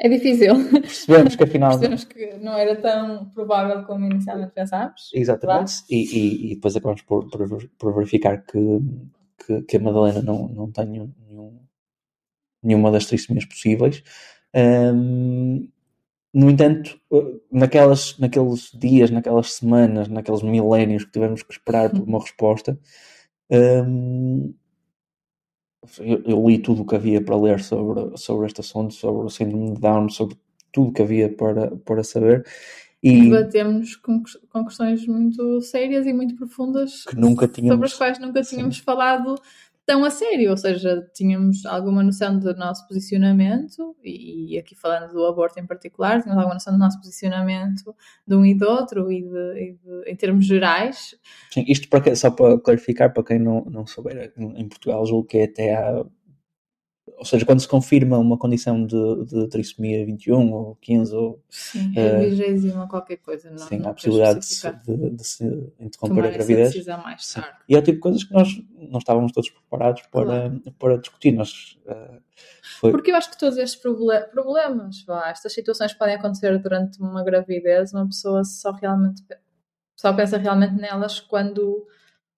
É 0.00 0.08
difícil. 0.08 0.54
percebemos 0.80 1.34
que 1.36 1.42
afinal. 1.44 1.70
Percebemos 1.70 2.04
que 2.04 2.34
não 2.38 2.56
era 2.56 2.76
tão 2.76 3.28
provável 3.30 3.82
como 3.84 4.04
inicialmente 4.06 4.52
pensámos. 4.52 5.10
Exatamente, 5.12 5.72
e, 5.90 5.96
e, 5.96 6.52
e 6.52 6.54
depois 6.54 6.76
acabamos 6.76 7.02
por, 7.02 7.28
por, 7.28 7.68
por 7.78 7.94
verificar 7.94 8.44
que, 8.44 8.58
que, 9.44 9.62
que 9.62 9.76
a 9.76 9.80
Madalena 9.80 10.22
não, 10.22 10.48
não 10.48 10.70
tem 10.70 10.86
nenhum, 10.86 11.12
nenhum- 11.28 11.60
nenhuma 12.62 12.90
das 12.92 13.06
trissemias 13.06 13.44
possíveis. 13.44 14.02
Ahm, 14.54 15.68
no 16.32 16.50
entanto, 16.50 17.00
eh, 17.12 17.34
naquelas, 17.50 18.16
naqueles 18.18 18.70
dias, 18.74 19.10
naquelas 19.10 19.52
semanas, 19.54 20.08
naqueles 20.08 20.42
milénios 20.42 21.04
que 21.04 21.10
tivemos 21.12 21.42
que 21.42 21.52
esperar 21.52 21.90
por 21.90 22.02
uma 22.02 22.20
resposta, 22.20 22.78
ahm, 23.50 24.52
eu, 25.98 26.22
eu 26.24 26.48
li 26.48 26.58
tudo 26.58 26.82
o 26.82 26.86
que 26.86 26.94
havia 26.94 27.22
para 27.22 27.36
ler 27.36 27.60
sobre, 27.60 28.16
sobre 28.16 28.46
este 28.46 28.60
assunto, 28.60 28.94
sobre 28.94 29.26
o 29.26 29.30
síndrome 29.30 29.74
de 29.74 29.80
Down, 29.80 30.08
sobre 30.08 30.36
tudo 30.72 30.90
o 30.90 30.92
que 30.92 31.02
havia 31.02 31.28
para, 31.28 31.76
para 31.78 32.02
saber. 32.04 32.44
E 33.02 33.22
Debatemos 33.22 33.94
com, 33.96 34.22
com 34.50 34.64
questões 34.64 35.06
muito 35.06 35.60
sérias 35.60 36.06
e 36.06 36.12
muito 36.12 36.34
profundas 36.34 37.04
que 37.04 37.14
nunca 37.14 37.46
sobre 37.46 37.60
tínhamos. 37.60 37.92
as 37.92 37.98
quais 37.98 38.18
nunca 38.18 38.42
Sim. 38.42 38.56
tínhamos 38.56 38.78
falado 38.78 39.36
tão 39.88 40.04
a 40.04 40.10
sério, 40.10 40.50
ou 40.50 40.56
seja, 40.58 41.02
tínhamos 41.14 41.64
alguma 41.64 42.02
noção 42.02 42.38
do 42.38 42.54
nosso 42.54 42.86
posicionamento, 42.86 43.96
e, 44.04 44.58
aqui 44.58 44.74
falando 44.74 45.10
do 45.14 45.24
aborto 45.24 45.58
em 45.58 45.66
particular, 45.66 46.20
tínhamos 46.20 46.36
alguma 46.36 46.56
noção 46.56 46.74
do 46.74 46.78
nosso 46.78 46.98
posicionamento 46.98 47.96
de 48.26 48.34
um 48.36 48.44
e 48.44 48.54
do 48.54 48.68
outro, 48.68 49.10
e, 49.10 49.22
de, 49.22 49.28
e 49.58 49.72
de- 49.72 50.10
em 50.10 50.14
termos 50.14 50.44
gerais. 50.44 51.16
Sim, 51.50 51.64
isto 51.66 51.88
para 51.88 52.14
só 52.14 52.30
para 52.30 52.60
clarificar, 52.60 53.14
para 53.14 53.24
quem 53.24 53.38
não, 53.38 53.64
não 53.64 53.86
souber, 53.86 54.30
em 54.36 54.68
Portugal 54.68 55.06
julgo 55.06 55.26
que 55.26 55.38
é 55.38 55.44
até 55.44 55.74
há. 55.74 56.04
Ou 57.18 57.24
seja, 57.24 57.44
quando 57.44 57.58
se 57.60 57.66
confirma 57.66 58.16
uma 58.16 58.38
condição 58.38 58.86
de, 58.86 59.24
de 59.24 59.48
trissomia 59.48 60.06
21 60.06 60.52
ou 60.52 60.76
15, 60.80 61.14
ou, 61.16 61.42
Sim, 61.50 61.90
vigésima 62.20 62.86
qualquer 62.86 63.16
coisa, 63.16 63.50
não, 63.50 63.58
sim, 63.58 63.78
não 63.78 63.88
há 63.88 63.90
a 63.90 63.94
possibilidade 63.94 64.38
de 64.86 65.10
de, 65.10 65.26
se 65.26 65.44
interromper 65.80 65.98
Tomar 65.98 66.24
a 66.24 66.28
essa 66.28 66.36
gravidez. 66.38 66.68
decisão 66.72 67.02
mais 67.02 67.26
Sim. 67.26 67.40
tarde. 67.40 67.56
E 67.68 67.74
é 67.74 67.78
o 67.78 67.82
tipo 67.82 67.96
de 67.96 68.00
coisas 68.00 68.22
que 68.24 68.32
nós 68.32 68.48
não 68.88 68.98
estávamos 68.98 69.32
todos 69.32 69.50
preparados 69.50 70.02
para, 70.12 70.24
Claro. 70.24 70.62
para 70.78 70.96
discutir. 70.98 71.32
Nós, 71.32 71.76
eh, 71.86 72.18
foi, 72.80 72.92
Porque 72.92 73.10
eu 73.10 73.16
acho 73.16 73.30
que 73.32 73.38
todos 73.38 73.58
estes 73.58 73.80
proble- 73.80 74.28
problemas, 74.30 75.02
vá, 75.04 75.28
estas 75.28 75.52
situações 75.52 75.92
podem 75.94 76.14
acontecer 76.14 76.56
durante 76.60 77.00
uma 77.00 77.24
gravidez, 77.24 77.92
uma 77.92 78.06
pessoa 78.06 78.44
só 78.44 78.70
realmente 78.70 79.22
só 79.96 80.12
pensa 80.12 80.36
realmente 80.38 80.74
nelas 80.74 81.18
quando 81.18 81.84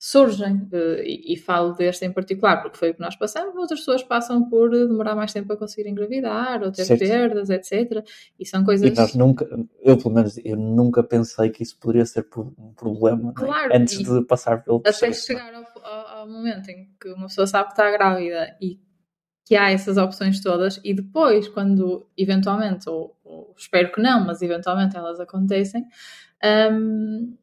surgem. 0.03 0.67
Eh, 0.73 1.03
E, 1.05 1.35
e 1.35 1.37
falo 1.37 1.75
deste 1.75 2.05
em 2.07 2.13
particular, 2.13 2.63
porque 2.63 2.79
foi 2.79 2.91
o 2.91 2.95
que 2.95 3.01
nós 3.01 3.15
passamos, 3.17 3.55
outras 3.55 3.81
pessoas 3.81 4.03
passam 4.03 4.49
por 4.49 4.75
eh, 4.75 4.87
demorar 4.87 5.15
mais 5.15 5.33
tempo 5.33 5.53
a 5.53 5.57
conseguir 5.57 5.89
engravidar, 5.89 6.63
ou 6.63 6.73
ter 6.73 6.85
Certo. 6.85 7.01
perdas, 7.01 7.51
etc. 7.51 8.03
E 8.39 8.47
são 8.47 8.65
coisas. 8.65 8.91
e 8.91 8.95
nós 8.99 9.15
nunca, 9.15 9.47
eu 9.83 9.97
pelo 9.99 10.15
menos, 10.15 10.39
eu 10.43 10.57
nunca 10.57 11.03
pensei 11.03 11.51
que 11.51 11.63
isso 11.63 11.79
poderia 11.79 12.07
ser 12.07 12.27
um 12.59 12.73
problema 12.75 13.31
é? 13.31 13.35
Claro, 13.35 13.71
antes 13.75 13.99
de 14.03 14.25
passar 14.25 14.65
pelo 14.65 14.79
até 14.79 14.91
processo. 14.91 15.27
chegar 15.27 15.53
ao, 15.55 15.65
ao- 15.85 16.09
ao 16.21 16.29
momento 16.29 16.69
em 16.71 16.89
que 16.99 17.09
uma 17.13 17.27
pessoa 17.27 17.47
sabe 17.47 17.67
que 17.67 17.73
está 17.75 17.91
grávida 17.91 18.57
e 18.61 18.81
que 19.45 19.57
há 19.57 19.71
essas 19.71 19.97
opções 19.99 20.41
todas, 20.41 20.81
e 20.85 20.95
depois, 20.95 21.49
quando 21.49 22.07
eventualmente, 22.17 22.89
ou, 22.89 23.19
ou 23.25 23.53
espero 23.59 23.91
que 23.93 24.01
não, 24.01 24.25
mas 24.25 24.41
eventualmente 24.43 24.97
elas 24.97 25.19
acontecem, 25.21 25.85
hum, 26.73 27.37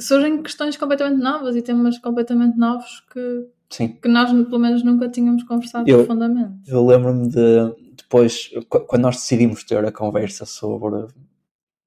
surgem 0.00 0.42
questões 0.42 0.76
completamente 0.76 1.20
novas 1.22 1.56
e 1.56 1.62
temas 1.62 1.98
completamente 1.98 2.56
novos 2.58 3.00
que, 3.12 3.46
Sim. 3.70 3.88
que 4.00 4.08
nós, 4.08 4.30
pelo 4.30 4.58
menos, 4.58 4.82
nunca 4.82 5.08
tínhamos 5.08 5.42
conversado 5.44 5.88
Eu- 5.88 5.98
profundamente. 5.98 6.70
Eu 6.70 6.84
lembro-me 6.86 7.28
de 7.28 7.74
depois, 7.96 8.50
qu- 8.68 8.80
quando 8.80 9.02
nós 9.02 9.16
decidimos 9.16 9.64
ter 9.64 9.84
a 9.84 9.90
conversa 9.92 10.44
sobre 10.44 11.06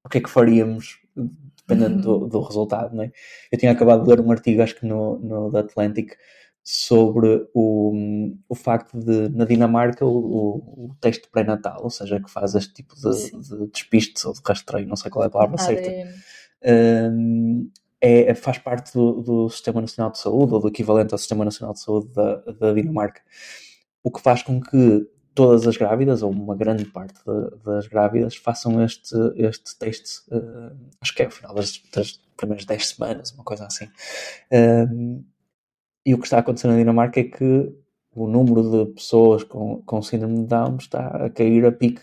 o 0.04 0.08
que 0.10 0.18
é 0.18 0.20
que 0.20 0.28
faríamos, 0.30 0.98
dependendo 1.56 2.02
do, 2.02 2.26
do 2.28 2.40
resultado, 2.40 2.94
não 2.94 3.04
é? 3.04 3.12
Eu 3.50 3.58
tinha 3.58 3.70
acabado 3.72 4.02
de 4.02 4.08
ler 4.10 4.20
um 4.20 4.30
artigo, 4.32 4.60
acho 4.62 4.74
que 4.74 4.84
no, 4.86 5.18
no 5.20 5.50
The 5.52 5.60
Atlantic, 5.60 6.12
sobre 6.62 7.46
o, 7.54 8.34
o 8.48 8.54
facto 8.54 8.98
de, 8.98 9.28
na 9.30 9.44
Dinamarca, 9.44 10.04
o, 10.04 10.10
o, 10.18 10.84
o 10.90 10.96
teste 11.00 11.28
pré-natal, 11.30 11.80
ou 11.82 11.90
seja, 11.90 12.20
que 12.20 12.30
faz 12.30 12.54
este 12.54 12.74
tipo 12.74 12.94
de, 12.96 13.30
de 13.40 13.66
despistes 13.72 14.24
ou 14.24 14.32
de 14.34 14.40
rastreio, 14.44 14.86
não 14.86 14.96
sei 14.96 15.10
qual 15.10 15.24
é 15.24 15.28
a 15.28 15.30
palavra 15.30 15.56
certa, 15.58 15.88
ADN. 15.88 16.10
um, 17.16 17.70
é, 18.00 18.34
faz 18.34 18.58
parte 18.58 18.92
do, 18.94 19.20
do 19.20 19.50
Sistema 19.50 19.80
Nacional 19.80 20.10
de 20.10 20.18
Saúde, 20.18 20.54
ou 20.54 20.60
do 20.60 20.68
equivalente 20.68 21.12
ao 21.14 21.18
Sistema 21.18 21.44
Nacional 21.44 21.74
de 21.74 21.80
Saúde 21.80 22.08
da, 22.14 22.36
da 22.36 22.72
Dinamarca, 22.72 23.20
o 24.02 24.10
que 24.10 24.20
faz 24.20 24.42
com 24.42 24.60
que 24.60 25.06
todas 25.34 25.66
as 25.66 25.76
grávidas, 25.76 26.22
ou 26.22 26.30
uma 26.30 26.56
grande 26.56 26.84
parte 26.86 27.14
da- 27.24 27.50
das 27.64 27.86
grávidas, 27.86 28.36
façam 28.36 28.82
este, 28.82 29.14
este 29.36 29.78
teste, 29.78 30.20
uh, 30.30 30.76
acho 31.00 31.14
que 31.14 31.22
é 31.22 31.26
ao 31.26 31.30
final 31.30 31.54
das, 31.54 31.80
das 31.94 32.20
primeiras 32.36 32.64
10 32.64 32.88
semanas, 32.88 33.32
uma 33.32 33.44
coisa 33.44 33.66
assim. 33.66 33.86
Um, 34.52 35.24
e 36.04 36.14
o 36.14 36.18
que 36.18 36.24
está 36.24 36.38
a 36.38 36.40
acontecer 36.40 36.66
na 36.68 36.76
Dinamarca 36.76 37.20
é 37.20 37.24
que 37.24 37.72
o 38.12 38.26
número 38.26 38.86
de 38.86 38.92
pessoas 38.92 39.44
com, 39.44 39.82
com 39.82 40.02
síndrome 40.02 40.38
de 40.40 40.46
Down 40.46 40.76
está 40.76 41.06
a 41.06 41.30
cair 41.30 41.64
a 41.64 41.72
pique 41.72 42.02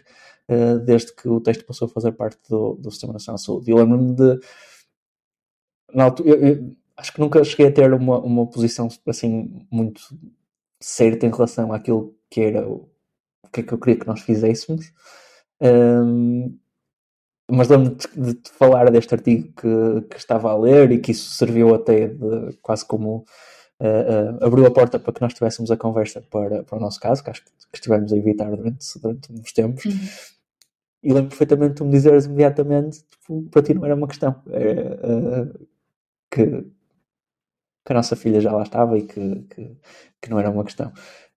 uh, 0.49 0.79
desde 0.79 1.13
que 1.13 1.27
o 1.27 1.41
texto 1.41 1.65
passou 1.65 1.87
a 1.87 1.89
fazer 1.91 2.13
parte 2.13 2.39
do, 2.49 2.75
do 2.75 2.91
Sistema 2.91 3.13
Nacional 3.13 3.35
de 3.37 3.43
Saúde. 3.43 3.71
Eu 3.71 3.77
lembro-me 3.77 4.13
de. 4.13 4.39
Altura, 5.95 6.29
eu, 6.29 6.47
eu, 6.47 6.75
acho 6.97 7.13
que 7.13 7.19
nunca 7.19 7.43
cheguei 7.43 7.67
a 7.67 7.71
ter 7.71 7.93
uma, 7.93 8.19
uma 8.19 8.47
posição 8.47 8.87
assim 9.07 9.65
muito 9.71 10.01
certa 10.79 11.25
em 11.25 11.31
relação 11.31 11.71
àquilo 11.73 12.15
que 12.29 12.41
era 12.41 12.67
o 12.67 12.89
que 13.51 13.61
é 13.61 13.63
que 13.63 13.73
eu 13.73 13.77
queria 13.77 13.99
que 13.99 14.07
nós 14.07 14.21
fizéssemos. 14.21 14.91
Um, 15.61 16.57
mas 17.49 17.69
lembro-me 17.69 17.95
de, 17.95 18.33
de, 18.33 18.49
falar 18.51 18.91
deste 18.91 19.13
artigo 19.13 19.53
que, 19.53 20.01
que, 20.09 20.17
estava 20.17 20.51
a 20.51 20.57
ler 20.57 20.91
e 20.91 20.99
que 20.99 21.11
isso 21.11 21.31
serviu 21.31 21.73
até 21.73 22.07
de, 22.07 22.53
quase 22.61 22.85
como 22.85 23.25
uh, 23.79 24.41
uh, 24.41 24.45
abriu 24.45 24.65
a 24.65 24.71
porta 24.71 24.99
para 24.99 25.13
que 25.13 25.21
nós 25.21 25.33
tivéssemos 25.33 25.71
a 25.71 25.77
conversa 25.77 26.21
para, 26.29 26.63
para 26.63 26.77
o 26.77 26.81
nosso 26.81 26.99
caso, 26.99 27.23
que 27.23 27.29
acho 27.29 27.45
que, 27.45 27.51
que 27.51 27.77
estivemos 27.77 28.11
a 28.11 28.17
evitar 28.17 28.49
durante, 28.49 28.99
durante 28.99 29.31
uns 29.31 29.53
tempos. 29.53 29.85
Uhum. 29.85 29.99
E 31.03 31.13
lembro 31.13 31.29
perfeitamente 31.29 31.75
de 31.75 31.83
me 31.83 31.91
dizeres 31.91 32.25
imediatamente 32.25 33.03
tipo, 33.03 33.43
para 33.43 33.61
ti 33.61 33.73
não 33.73 33.85
era 33.85 33.95
uma 33.95 34.07
questão. 34.07 34.43
uh, 34.47 35.67
que, 36.31 36.45
que 37.85 37.93
a 37.93 37.95
nossa 37.95 38.15
filha 38.15 38.41
já 38.41 38.51
lá 38.51 38.63
estava 38.63 38.97
e 38.97 39.05
que, 39.07 39.41
que, 39.43 39.77
que 40.21 40.29
não 40.29 40.39
era 40.39 40.49
uma 40.49 40.63
questão. 40.63 40.91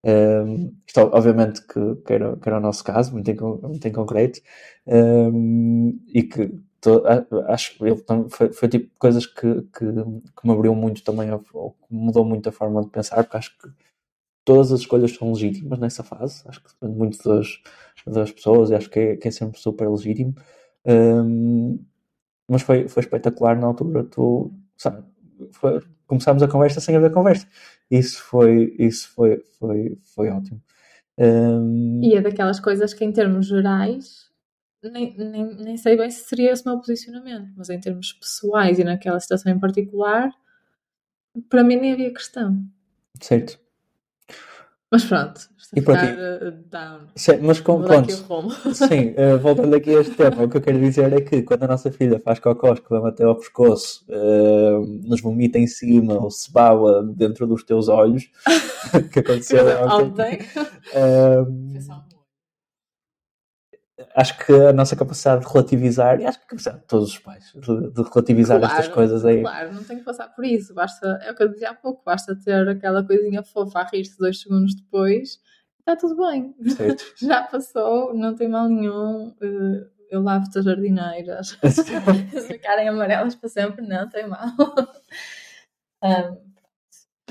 Um, 0.04 0.74
isto, 0.86 1.00
obviamente, 1.12 1.60
que, 1.66 1.96
que, 2.06 2.12
era, 2.12 2.36
que 2.36 2.48
era 2.48 2.58
o 2.58 2.60
nosso 2.60 2.82
caso, 2.84 3.12
muito 3.12 3.30
em, 3.30 3.36
muito 3.36 3.86
em 3.86 3.92
concreto, 3.92 4.40
um, 4.86 5.98
e 6.08 6.22
que 6.22 6.58
to, 6.80 7.02
acho 7.48 7.78
que 7.78 7.94
foi, 8.30 8.52
foi 8.52 8.68
tipo 8.68 8.90
coisas 8.98 9.26
que, 9.26 9.62
que, 9.62 9.86
que, 9.86 10.46
me 10.46 10.52
abriu 10.52 10.74
muito 10.74 11.04
também, 11.04 11.30
ou 11.52 11.72
que 11.72 11.94
mudou 11.94 12.24
muito 12.24 12.48
a 12.48 12.52
forma 12.52 12.82
de 12.82 12.88
pensar, 12.88 13.22
porque 13.24 13.36
acho 13.36 13.58
que 13.58 13.68
todas 14.44 14.72
as 14.72 14.80
escolhas 14.80 15.12
são 15.14 15.32
legítimas 15.32 15.78
nessa 15.78 16.02
fase, 16.02 16.42
acho 16.46 16.62
que 16.62 16.70
depende 16.72 16.98
muito 16.98 17.18
das, 17.28 17.48
das 18.06 18.32
pessoas, 18.32 18.70
e 18.70 18.74
acho 18.74 18.90
que 18.90 18.98
é, 19.00 19.16
que 19.16 19.28
é 19.28 19.30
sempre 19.30 19.60
super 19.60 19.88
legítimo. 19.88 20.34
Um, 20.86 21.84
mas 22.48 22.62
foi, 22.62 22.88
foi 22.88 23.02
espetacular 23.02 23.58
na 23.58 23.66
altura, 23.68 24.04
tu, 24.04 24.52
sabe, 24.80 25.04
foi, 25.52 25.82
começámos 26.06 26.42
a 26.42 26.48
conversa 26.48 26.80
sem 26.80 26.96
haver 26.96 27.12
conversa. 27.12 27.46
Isso 27.90 28.22
foi, 28.22 28.74
isso 28.78 29.10
foi, 29.10 29.42
foi, 29.58 29.98
foi 30.14 30.30
ótimo. 30.30 30.62
Um... 31.18 32.00
E 32.02 32.14
é 32.14 32.22
daquelas 32.22 32.58
coisas 32.58 32.94
que, 32.94 33.04
em 33.04 33.12
termos 33.12 33.46
gerais, 33.46 34.30
nem, 34.82 35.14
nem, 35.18 35.54
nem 35.54 35.76
sei 35.76 35.98
bem 35.98 36.10
se 36.10 36.24
seria 36.24 36.52
esse 36.52 36.62
o 36.64 36.70
meu 36.70 36.78
posicionamento, 36.78 37.52
mas 37.56 37.68
em 37.68 37.78
termos 37.78 38.14
pessoais 38.14 38.78
e 38.78 38.84
naquela 38.84 39.20
situação 39.20 39.52
em 39.52 39.58
particular, 39.58 40.32
para 41.50 41.62
mim 41.62 41.76
nem 41.76 41.92
havia 41.92 42.12
questão. 42.12 42.64
Certo. 43.20 43.60
Mas 44.90 45.04
pronto, 45.04 45.40
e 45.74 45.80
para 45.80 46.06
ti? 46.06 46.12
Uh, 46.12 46.52
down. 46.68 46.98
Sim, 47.14 47.38
mas 47.42 47.60
com 47.60 47.80
pronto. 47.80 48.12
Sim, 48.74 49.10
uh, 49.10 49.38
voltando 49.38 49.74
aqui 49.76 49.94
a 49.94 50.00
este 50.00 50.16
tema, 50.16 50.42
o 50.42 50.48
que 50.48 50.56
eu 50.56 50.60
quero 50.60 50.80
dizer 50.80 51.12
é 51.12 51.20
que 51.20 51.42
quando 51.42 51.62
a 51.62 51.68
nossa 51.68 51.92
filha 51.92 52.20
faz 52.24 52.40
cocós 52.40 52.80
que 52.80 52.90
vamos 52.90 53.08
até 53.08 53.22
ao 53.22 53.36
pescoço, 53.36 54.04
uh, 54.08 54.84
nos 55.06 55.20
vomita 55.20 55.58
em 55.58 55.68
cima 55.68 56.14
ou 56.14 56.30
se 56.30 56.52
baba 56.52 57.04
dentro 57.04 57.46
dos 57.46 57.62
teus 57.62 57.88
olhos, 57.88 58.28
que 59.12 59.20
aconteceu 59.20 59.64
ontem. 59.86 60.40
ontem 61.86 62.09
acho 64.14 64.38
que 64.38 64.52
a 64.52 64.72
nossa 64.72 64.96
capacidade 64.96 65.44
de 65.44 65.52
relativizar, 65.52 66.20
e 66.20 66.26
acho 66.26 66.38
que 66.46 66.56
todos 66.86 67.10
os 67.10 67.18
pais, 67.18 67.52
de, 67.54 67.90
de 67.90 68.02
relativizar 68.02 68.58
claro, 68.58 68.74
estas 68.74 68.88
coisas 68.92 69.24
aí. 69.24 69.40
Claro, 69.42 69.72
não 69.72 69.84
tem 69.84 69.98
que 69.98 70.04
passar 70.04 70.28
por 70.28 70.44
isso, 70.44 70.74
basta, 70.74 71.18
é 71.22 71.30
o 71.30 71.34
que 71.34 71.42
eu 71.42 71.48
dizia 71.48 71.70
há 71.70 71.74
pouco, 71.74 72.02
basta 72.04 72.36
ter 72.36 72.68
aquela 72.68 73.04
coisinha 73.04 73.42
fofa 73.42 73.80
a 73.80 73.84
rir-se 73.84 74.18
dois 74.18 74.40
segundos 74.40 74.74
depois, 74.74 75.40
está 75.78 75.96
tudo 75.96 76.16
bem. 76.16 76.54
Certo. 76.76 77.04
Já 77.20 77.42
passou, 77.42 78.14
não 78.14 78.34
tem 78.34 78.48
mal 78.48 78.68
nenhum. 78.68 79.34
Eh, 79.40 79.86
eu 80.10 80.22
lavo-te 80.22 80.58
as 80.58 80.64
jardineiras. 80.64 81.56
Se 81.62 82.42
ficarem 82.42 82.88
amarelas 82.88 83.34
para 83.34 83.48
sempre, 83.48 83.86
não 83.86 84.08
tem 84.08 84.28
mal. 84.28 84.48
Um, 86.02 86.34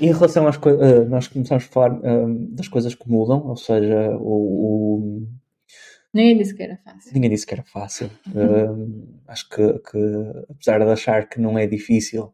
e 0.00 0.06
em 0.06 0.12
relação 0.12 0.46
às 0.46 0.56
coisas, 0.56 0.80
uh, 0.80 1.08
nós 1.08 1.26
começamos 1.26 1.64
a 1.64 1.66
falar 1.66 1.92
um, 1.92 2.54
das 2.54 2.68
coisas 2.68 2.94
que 2.94 3.10
mudam, 3.10 3.48
ou 3.48 3.56
seja, 3.56 4.16
o, 4.16 5.18
o 5.24 5.28
Ninguém 6.12 6.38
disse 6.38 6.54
que 6.54 6.62
era 6.62 6.76
fácil. 6.76 7.12
Ninguém 7.14 7.30
disse 7.30 7.46
que 7.46 7.54
era 7.54 7.62
fácil. 7.62 8.10
Uh, 8.28 9.18
acho 9.28 9.48
que, 9.48 9.78
que, 9.78 9.98
apesar 10.48 10.78
de 10.78 10.90
achar 10.90 11.28
que 11.28 11.40
não 11.40 11.56
é 11.56 11.66
difícil, 11.66 12.32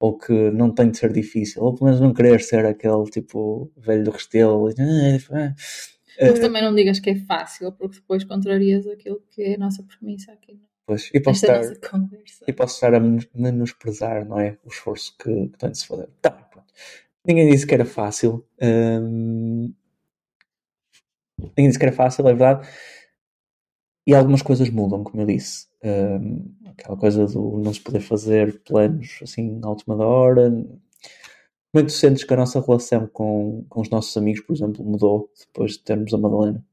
ou 0.00 0.16
que 0.16 0.32
não 0.50 0.72
tem 0.72 0.90
de 0.90 0.98
ser 0.98 1.12
difícil, 1.12 1.62
ou 1.62 1.74
pelo 1.74 1.86
menos 1.86 2.00
não 2.00 2.14
querer 2.14 2.40
ser 2.40 2.64
aquele 2.64 3.04
tipo 3.04 3.70
velho 3.76 4.04
do 4.04 4.10
restelo. 4.12 4.68
Ah, 4.68 5.54
mas 6.20 6.38
também 6.38 6.62
não 6.62 6.74
digas 6.74 6.98
que 6.98 7.10
é 7.10 7.16
fácil, 7.16 7.72
porque 7.72 7.96
depois 7.96 8.24
contrarias 8.24 8.86
aquilo 8.86 9.22
que 9.30 9.42
é 9.42 9.54
a 9.54 9.58
nossa 9.58 9.82
premissa 9.82 10.32
aqui. 10.32 10.60
Pois, 10.86 11.10
e 11.12 11.20
posso, 11.20 11.44
estar, 11.44 11.60
e 12.46 12.52
posso 12.52 12.74
estar 12.76 12.94
a 12.94 13.00
menosprezar, 13.34 14.26
não 14.26 14.40
é? 14.40 14.56
O 14.64 14.68
esforço 14.68 15.14
que, 15.18 15.48
que 15.48 15.58
tem 15.58 15.70
de 15.70 15.78
se 15.78 15.86
fazer. 15.86 16.08
Tá, 16.22 16.30
pronto. 16.30 16.72
Ninguém 17.26 17.50
disse 17.50 17.66
que 17.66 17.74
era 17.74 17.84
fácil. 17.84 18.42
Hum, 18.62 19.74
ninguém 21.38 21.66
disse 21.66 21.78
que 21.78 21.84
era 21.84 21.94
fácil, 21.94 22.26
é 22.26 22.32
verdade. 22.32 22.66
E 24.08 24.14
algumas 24.14 24.40
coisas 24.40 24.70
mudam, 24.70 25.04
como 25.04 25.20
eu 25.20 25.26
disse. 25.26 25.68
Um, 25.84 26.50
aquela 26.64 26.96
coisa 26.96 27.26
do 27.26 27.58
não 27.58 27.74
se 27.74 27.80
poder 27.82 28.00
fazer 28.00 28.58
planos 28.62 29.18
assim 29.22 29.60
à 29.62 29.68
última 29.68 29.96
hora. 29.96 30.50
Como 30.50 30.80
é 31.74 31.80
que 31.80 31.88
tu 31.88 31.92
sentes 31.92 32.24
que 32.24 32.32
a 32.32 32.38
nossa 32.38 32.58
relação 32.58 33.06
com, 33.06 33.66
com 33.68 33.82
os 33.82 33.90
nossos 33.90 34.16
amigos, 34.16 34.40
por 34.40 34.56
exemplo, 34.56 34.82
mudou 34.82 35.30
depois 35.38 35.72
de 35.72 35.80
termos 35.80 36.14
a 36.14 36.16
Madalena? 36.16 36.66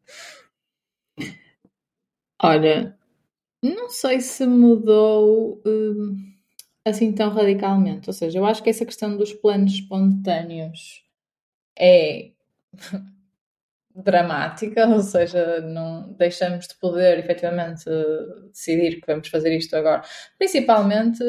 Olha, 2.41 2.97
não 3.61 3.89
sei 3.89 4.21
se 4.21 4.47
mudou 4.47 5.61
hum, 5.65 6.15
assim 6.85 7.11
tão 7.11 7.31
radicalmente. 7.31 8.09
Ou 8.09 8.13
seja, 8.13 8.39
eu 8.39 8.45
acho 8.45 8.63
que 8.63 8.69
essa 8.69 8.85
questão 8.85 9.17
dos 9.17 9.33
planos 9.33 9.73
espontâneos 9.73 11.03
é 11.77 12.31
dramática, 13.95 14.87
ou 14.87 15.01
seja, 15.01 15.61
não 15.61 16.11
deixamos 16.13 16.67
de 16.67 16.75
poder 16.75 17.17
efetivamente 17.19 17.85
decidir 18.47 18.99
que 18.99 19.07
vamos 19.07 19.29
fazer 19.29 19.55
isto 19.55 19.75
agora, 19.75 20.03
principalmente 20.37 21.23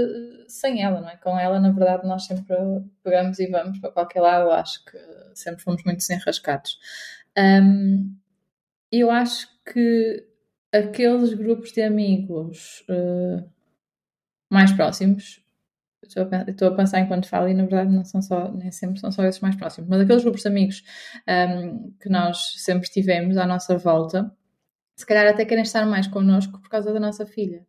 sem 0.48 0.82
ela, 0.82 1.00
não 1.00 1.08
é? 1.08 1.16
Com 1.16 1.38
ela, 1.38 1.60
na 1.60 1.70
verdade, 1.70 2.06
nós 2.06 2.26
sempre 2.26 2.56
pegamos 3.04 3.38
e 3.38 3.46
vamos 3.46 3.78
para 3.78 3.92
qualquer 3.92 4.20
lado, 4.20 4.50
acho 4.50 4.84
que 4.84 4.98
sempre 5.34 5.62
fomos 5.62 5.84
muito 5.84 5.98
desenrascados. 5.98 6.78
Um, 7.38 8.16
eu 8.90 9.10
acho 9.10 9.48
que 9.64 10.26
aqueles 10.72 11.34
grupos 11.34 11.72
de 11.72 11.82
amigos 11.82 12.84
uh, 12.88 13.48
mais 14.50 14.72
próximos 14.72 15.45
estou 16.06 16.68
a, 16.68 16.74
pensar 16.74 17.00
enquanto 17.00 17.28
falo 17.28 17.48
e 17.48 17.54
na 17.54 17.64
verdade 17.64 17.94
não 17.94 18.04
são 18.04 18.22
só, 18.22 18.50
nem 18.52 18.70
sempre 18.70 19.00
são 19.00 19.10
só 19.10 19.24
esses 19.24 19.40
mais 19.40 19.56
próximos, 19.56 19.88
mas 19.88 20.00
aqueles 20.00 20.22
grupos 20.22 20.42
de 20.42 20.48
amigos 20.48 20.82
um, 21.28 21.92
que 22.00 22.08
nós 22.08 22.54
sempre 22.56 22.88
tivemos 22.88 23.36
à 23.36 23.46
nossa 23.46 23.76
volta, 23.76 24.30
se 24.96 25.04
calhar 25.04 25.26
até 25.26 25.44
querem 25.44 25.62
estar 25.62 25.84
mais 25.86 26.06
connosco 26.06 26.60
por 26.60 26.68
causa 26.68 26.92
da 26.92 27.00
nossa 27.00 27.26
filha. 27.26 27.66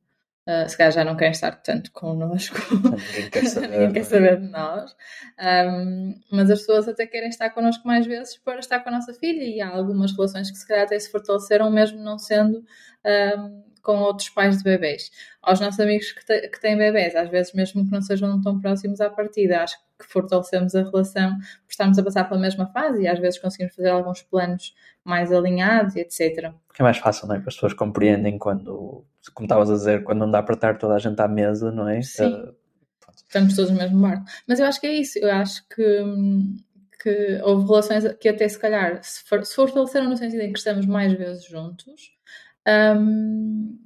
Uh, 0.47 0.69
se 0.69 0.78
calhar 0.78 0.93
já 0.93 1.04
não 1.04 1.17
querem 1.17 1.34
estar 1.34 1.52
tanto 1.62 1.91
connosco, 1.91 2.58
ninguém 2.71 3.30
quer 3.30 3.43
saber, 3.52 3.67
ninguém 3.67 3.91
quer 3.91 4.04
saber 4.06 4.39
de 4.39 4.47
nós, 4.47 4.95
um, 5.38 6.15
mas 6.32 6.50
as 6.50 6.60
pessoas 6.60 6.88
até 6.88 7.06
querem 7.06 7.28
estar 7.28 7.50
connosco 7.50 7.86
mais 7.86 8.06
vezes 8.06 8.38
para 8.38 8.60
estar 8.60 8.80
com 8.80 8.88
a 8.88 8.93
nossa 8.93 9.13
filha 9.13 9.43
e 9.43 9.60
há 9.60 9.67
algumas 9.67 10.15
relações 10.15 10.50
que 10.50 10.58
se 10.58 10.65
calhar 10.65 10.86
até 10.86 10.97
se 10.97 11.12
fortaleceram 11.12 11.69
mesmo 11.69 12.00
não 12.00 12.17
sendo 12.17 12.63
um, 13.06 13.66
com 13.88 14.00
outros 14.00 14.28
pais 14.28 14.58
de 14.58 14.65
bebês. 14.65 15.10
Aos 15.41 15.62
nossos 15.62 15.80
amigos 15.80 16.12
que, 16.12 16.26
te, 16.26 16.50
que 16.50 16.60
têm 16.60 16.78
bebês, 16.78 17.15
às 17.15 17.30
vezes 17.30 17.54
mesmo 17.54 17.86
que 17.86 17.91
não 17.91 18.02
sejam 18.02 18.41
tão 18.41 18.60
próximos 18.60 19.00
à 19.00 19.10
partida, 19.10 19.63
acho 19.63 19.78
que 19.97 20.06
fortalecemos 20.06 20.76
a 20.76 20.84
relação 20.84 21.38
por 21.38 21.71
estarmos 21.71 21.97
a 21.97 22.04
passar 22.04 22.26
pela 22.26 22.38
mesma 22.38 22.67
fase 22.67 23.04
e 23.04 23.08
às 23.08 23.17
vezes 23.17 23.39
conseguimos 23.39 23.73
fazer 23.73 23.88
alguns 23.88 24.21
planos 24.23 24.76
mais 25.06 25.32
alinhados 25.32 25.95
e 25.95 26.02
etc. 26.02 26.52
É 26.78 26.84
mais 26.84 26.97
fácil, 26.97 27.30
não 27.30 27.36
é? 27.36 27.38
Porque 27.38 27.47
as 27.47 27.56
pessoas 27.56 27.73
compreendem 27.73 28.38
quando, 28.38 29.06
como 29.34 29.45
estavas 29.45 29.71
a 29.71 29.76
dizer, 29.76 30.04
quando 30.04 30.19
não 30.19 30.32
dá 30.32 30.43
para 30.43 30.56
estar 30.56 30.78
toda 30.78 30.95
a 30.95 31.00
gente 31.00 31.21
à 31.21 31.28
mesa, 31.30 31.71
não 31.71 31.88
é? 31.88 32.02
Sim. 32.02 32.26
Uh, 32.26 32.54
Estamos 33.15 33.56
todos 33.56 33.71
no 33.71 33.78
mesmo 33.78 34.02
barco. 34.02 34.26
Mas 34.45 34.60
eu 34.60 34.65
acho 34.65 34.82
que 34.82 34.88
é 34.88 34.95
isso. 34.95 35.17
Eu 35.17 35.32
acho 35.32 35.65
que, 35.69 36.04
que 37.02 37.41
houve 37.41 37.65
relações 37.65 38.04
que 38.19 38.28
até 38.28 38.50
se 38.50 38.60
calhar 38.60 39.02
se, 39.02 39.23
for, 39.23 39.45
se 39.45 39.56
fortaleceram 39.56 40.10
no 40.10 40.17
sentido 40.17 40.41
em 40.41 40.52
que 40.52 40.60
estamos 40.60 40.86
mais 40.86 41.13
vezes 41.13 41.45
juntos 41.45 42.16
um, 42.67 43.77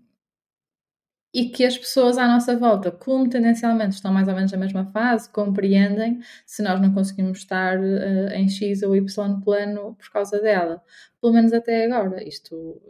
e 1.34 1.50
que 1.50 1.64
as 1.64 1.78
pessoas 1.78 2.18
à 2.18 2.28
nossa 2.28 2.58
volta, 2.58 2.92
como 2.92 3.30
tendencialmente 3.30 3.96
estão 3.96 4.12
mais 4.12 4.28
ou 4.28 4.36
menos 4.36 4.52
na 4.52 4.58
mesma 4.58 4.86
fase, 4.92 5.30
compreendem 5.32 6.20
se 6.46 6.62
nós 6.62 6.82
não 6.82 6.94
conseguimos 6.94 7.40
estar 7.40 7.80
uh, 7.80 8.30
em 8.34 8.50
X 8.50 8.84
ou 8.84 8.96
Y 8.96 9.42
plano 9.42 9.96
por 9.96 10.12
causa 10.12 10.42
dela. 10.42 10.84
Pelo 11.22 11.34
menos 11.34 11.54
até 11.54 11.86
agora. 11.86 12.22
Isto 12.28 12.82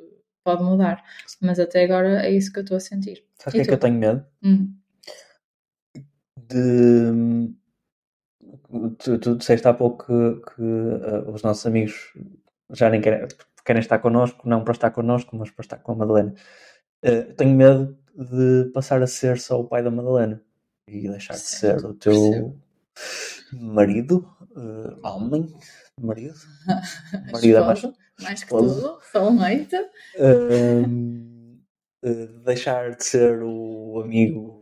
pode 0.44 0.64
mudar, 0.64 1.04
mas 1.40 1.60
até 1.60 1.84
agora 1.84 2.26
é 2.26 2.32
isso 2.32 2.52
que 2.52 2.60
eu 2.60 2.64
estou 2.64 2.78
a 2.78 2.80
sentir. 2.80 3.24
Sabe 3.36 3.50
o 3.50 3.52
que 3.52 3.62
é 3.62 3.66
que 3.66 3.74
eu 3.74 3.78
tenho 3.78 4.00
medo? 4.00 4.26
Hum. 4.44 4.76
De. 6.36 7.54
Tu, 8.98 9.20
tu 9.20 9.36
disseste 9.36 9.68
há 9.68 9.74
pouco 9.74 10.06
que, 10.06 10.56
que 10.56 10.62
uh, 10.62 11.30
os 11.32 11.44
nossos 11.44 11.66
amigos 11.66 12.14
já 12.72 12.90
nem 12.90 13.02
querem. 13.02 13.28
Querem 13.66 13.80
estar 13.80 14.00
connosco, 14.00 14.48
não 14.48 14.64
para 14.64 14.74
estar 14.74 14.92
connosco, 14.92 15.36
mas 15.36 15.52
para 15.52 15.64
estar 15.64 15.78
com 15.78 15.94
a 15.94 15.96
Madalena. 15.96 16.34
Uh, 17.04 17.34
tenho 17.36 17.56
medo 17.56 17.98
de 18.16 18.72
passar 18.74 19.02
a 19.02 19.08
ser 19.08 19.40
só 19.40 19.60
o 19.60 19.68
pai 19.68 19.82
da 19.84 19.92
Madalena 19.92 20.42
e 20.88 21.08
deixar 21.08 21.34
de 21.34 21.40
ser 21.40 21.86
o 21.86 21.94
teu 21.94 22.14
Percebo. 22.14 22.62
marido, 23.54 24.30
uh, 24.52 25.08
homem, 25.08 25.48
marido, 26.00 26.36
marido 27.32 27.58
é 27.58 27.62
mais, 27.62 27.82
mais 28.22 28.44
que 28.44 28.50
tudo, 28.50 29.00
soulmate. 29.12 29.76
Uh, 30.16 31.58
uh, 32.04 32.28
deixar 32.44 32.96
de 32.96 33.04
ser 33.04 33.42
o 33.42 34.02
amigo 34.04 34.62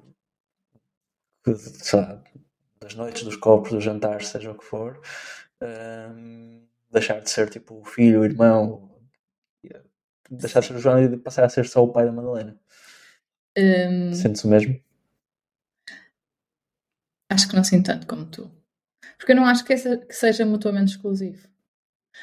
que, 1.43 1.51
lá, 1.95 2.21
das 2.79 2.95
noites, 2.95 3.23
dos 3.23 3.35
copos, 3.35 3.71
dos 3.71 3.83
jantares, 3.83 4.27
seja 4.27 4.51
o 4.51 4.57
que 4.57 4.65
for. 4.65 5.01
Uh, 5.61 6.61
deixar 6.91 7.19
de 7.21 7.29
ser 7.29 7.49
tipo 7.49 7.79
o 7.79 7.85
filho, 7.85 8.21
o 8.21 8.25
irmão, 8.25 8.88
deixar 10.29 10.59
de 10.59 10.67
ser 10.67 10.75
o 10.75 10.79
João 10.79 11.03
e 11.03 11.17
passar 11.17 11.43
a 11.43 11.49
ser 11.49 11.65
só 11.65 11.83
o 11.83 11.91
pai 11.91 12.05
da 12.05 12.11
Madalena. 12.11 12.59
Um, 13.57 14.13
Sentes 14.13 14.43
o 14.43 14.47
mesmo? 14.47 14.79
Acho 17.31 17.47
que 17.47 17.55
não 17.55 17.63
sinto 17.63 17.85
tanto 17.85 18.07
como 18.07 18.25
tu. 18.25 18.51
Porque 19.17 19.33
eu 19.33 19.35
não 19.35 19.45
acho 19.45 19.63
que, 19.65 19.73
essa, 19.73 19.97
que 19.97 20.13
seja 20.13 20.45
mutuamente 20.45 20.91
exclusivo. 20.91 21.47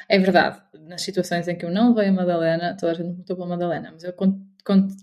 É 0.09 0.19
verdade, 0.19 0.61
nas 0.81 1.01
situações 1.01 1.47
em 1.47 1.55
que 1.55 1.65
eu 1.65 1.71
não 1.71 1.93
vejo 1.93 2.09
a 2.09 2.13
Madalena, 2.13 2.75
toda 2.75 2.91
a 2.91 2.95
gente 2.95 3.17
me 3.17 3.23
pela 3.23 3.47
Madalena, 3.47 3.91
mas 3.91 4.03
eu 4.03 4.13
continuo 4.13 4.47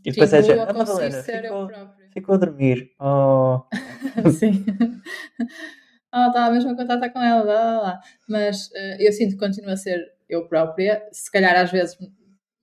e 0.05 0.11
depois 0.11 0.33
é, 0.33 0.61
a, 0.61 0.65
a 0.65 0.73
Madalena 0.75 1.23
ser 1.23 1.43
ficou, 1.43 1.61
eu 1.63 1.67
próprio. 1.67 2.07
Ficou 2.13 2.35
a 2.35 2.39
dormir. 2.39 2.91
Oh. 3.01 3.63
Sim. 4.39 4.65
oh, 6.13 6.27
estava 6.27 6.51
mesmo 6.51 6.71
a 6.71 6.77
contar 6.77 7.09
com 7.11 7.21
ela, 7.21 7.43
lá, 7.43 7.63
lá, 7.63 7.81
lá. 7.81 8.01
Mas 8.29 8.67
uh, 8.67 8.97
eu 8.99 9.13
sinto 9.13 9.33
que 9.33 9.39
continuo 9.39 9.71
a 9.71 9.77
ser 9.77 10.13
eu 10.29 10.47
própria. 10.47 11.03
Se 11.13 11.31
calhar 11.31 11.57
às 11.57 11.71
vezes 11.71 11.97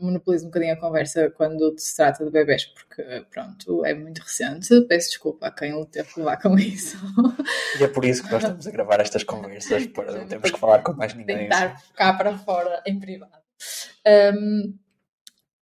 monopolizo 0.02 0.46
um 0.46 0.50
bocadinho 0.50 0.74
a 0.74 0.78
conversa 0.78 1.30
quando 1.32 1.74
se 1.78 1.96
trata 1.96 2.24
de 2.26 2.32
bebês, 2.32 2.66
porque 2.66 3.26
pronto, 3.32 3.86
é 3.86 3.94
muito 3.94 4.20
recente. 4.20 4.82
Peço 4.88 5.10
desculpa 5.10 5.48
a 5.48 5.52
quem 5.52 5.86
teve 5.86 6.14
que 6.14 6.20
levar 6.20 6.38
com 6.42 6.58
isso. 6.58 6.98
E 7.80 7.84
é 7.84 7.88
por 7.88 8.04
isso 8.04 8.24
que 8.24 8.32
nós 8.32 8.44
estamos 8.44 8.68
a 8.68 8.72
gravar 8.72 9.00
estas 9.00 9.24
conversas, 9.24 9.88
para 9.88 10.12
não 10.12 10.28
termos 10.28 10.52
que 10.52 10.60
falar 10.60 10.80
com 10.80 10.94
mais 10.94 11.14
ninguém. 11.14 11.38
Tentar 11.38 11.82
cá 11.96 12.14
para 12.14 12.38
fora 12.38 12.82
em 12.86 13.00
privado. 13.00 13.32
Um, 14.06 14.78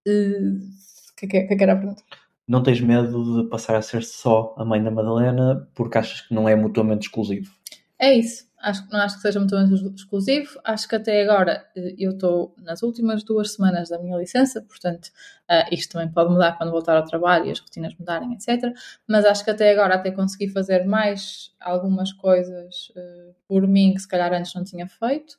o 0.08 1.16
que, 1.16 1.38
é 1.38 1.48
que, 1.48 1.56
que 1.56 1.64
era 1.64 1.74
a 1.74 1.76
pergunta? 1.76 2.04
Não 2.48 2.64
tens 2.64 2.82
medo 2.82 3.44
de 3.44 3.50
passar 3.50 3.76
a 3.76 3.82
ser 3.82 4.04
só 4.04 4.56
a 4.58 4.66
mãe 4.66 4.82
da 4.82 4.90
Madalena 4.90 5.70
porque 5.76 6.00
achas 6.00 6.22
que 6.22 6.34
não 6.34 6.50
é 6.50 6.56
mutuamente 6.56 7.06
exclusivo? 7.06 7.54
É 8.00 8.14
isso. 8.14 8.48
Acho, 8.62 8.86
não 8.92 9.00
acho 9.00 9.16
que 9.16 9.22
seja 9.22 9.40
muito 9.40 9.56
exclusivo. 9.96 10.60
Acho 10.64 10.88
que 10.88 10.96
até 10.96 11.22
agora 11.22 11.66
eh, 11.76 11.96
eu 11.98 12.12
estou 12.12 12.56
nas 12.62 12.82
últimas 12.82 13.24
duas 13.24 13.54
semanas 13.54 13.90
da 13.90 13.98
minha 14.00 14.18
licença, 14.18 14.62
portanto, 14.62 15.08
uh, 15.50 15.74
isto 15.74 15.94
também 15.94 16.10
pode 16.12 16.32
mudar 16.32 16.58
quando 16.58 16.72
voltar 16.72 16.98
ao 16.98 17.06
trabalho 17.06 17.46
e 17.46 17.52
as 17.52 17.60
rotinas 17.60 17.96
mudarem, 17.98 18.34
etc. 18.34 18.74
Mas 19.08 19.26
acho 19.26 19.44
que 19.46 19.52
até 19.52 19.72
agora 19.72 19.96
até 19.96 20.12
consegui 20.12 20.50
fazer 20.50 20.86
mais 20.86 21.54
algumas 21.60 22.12
coisas 22.12 22.90
uh, 22.96 23.36
por 23.48 23.66
mim 23.68 23.94
que 23.94 24.02
se 24.02 24.08
calhar 24.08 24.34
antes 24.34 24.54
não 24.54 24.64
tinha 24.64 24.88
feito. 24.88 25.38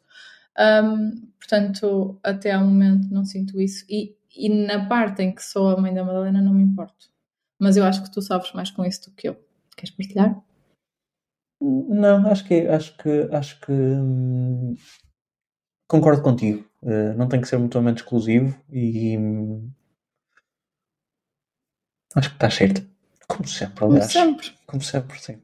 Um, 0.58 1.28
portanto, 1.38 2.18
até 2.22 2.52
ao 2.52 2.64
momento 2.64 3.08
não 3.10 3.24
sinto 3.24 3.60
isso. 3.60 3.84
E, 3.88 4.16
e 4.36 4.48
na 4.48 4.86
parte 4.86 5.22
em 5.22 5.34
que 5.34 5.42
sou 5.42 5.68
a 5.68 5.80
mãe 5.80 5.92
da 5.92 6.04
Madalena, 6.04 6.40
não 6.40 6.54
me 6.54 6.62
importo. 6.62 7.08
Mas 7.58 7.76
eu 7.76 7.84
acho 7.84 8.02
que 8.02 8.10
tu 8.10 8.22
sofres 8.22 8.52
mais 8.54 8.70
com 8.70 8.84
isso 8.84 9.10
do 9.10 9.16
que 9.16 9.28
eu. 9.28 9.36
Queres 9.76 9.94
partilhar? 9.94 10.49
Não, 11.60 12.26
acho 12.26 12.44
que 12.46 12.66
acho 12.66 12.96
que 12.96 13.28
acho 13.32 13.60
que 13.60 13.72
hum, 13.72 14.74
concordo 15.86 16.22
contigo. 16.22 16.64
Uh, 16.82 17.12
não 17.16 17.28
tem 17.28 17.40
que 17.40 17.48
ser 17.48 17.58
mutuamente 17.58 18.02
exclusivo 18.02 18.58
e 18.70 19.18
hum, 19.18 19.70
acho 22.16 22.30
que 22.30 22.36
está 22.36 22.50
certo. 22.50 22.88
Como 23.28 23.46
sempre, 23.46 23.84
aliás. 23.84 24.12
Como 24.12 24.26
sempre. 24.26 24.52
Como 24.66 24.82
sempre, 24.82 25.18
sim. 25.20 25.42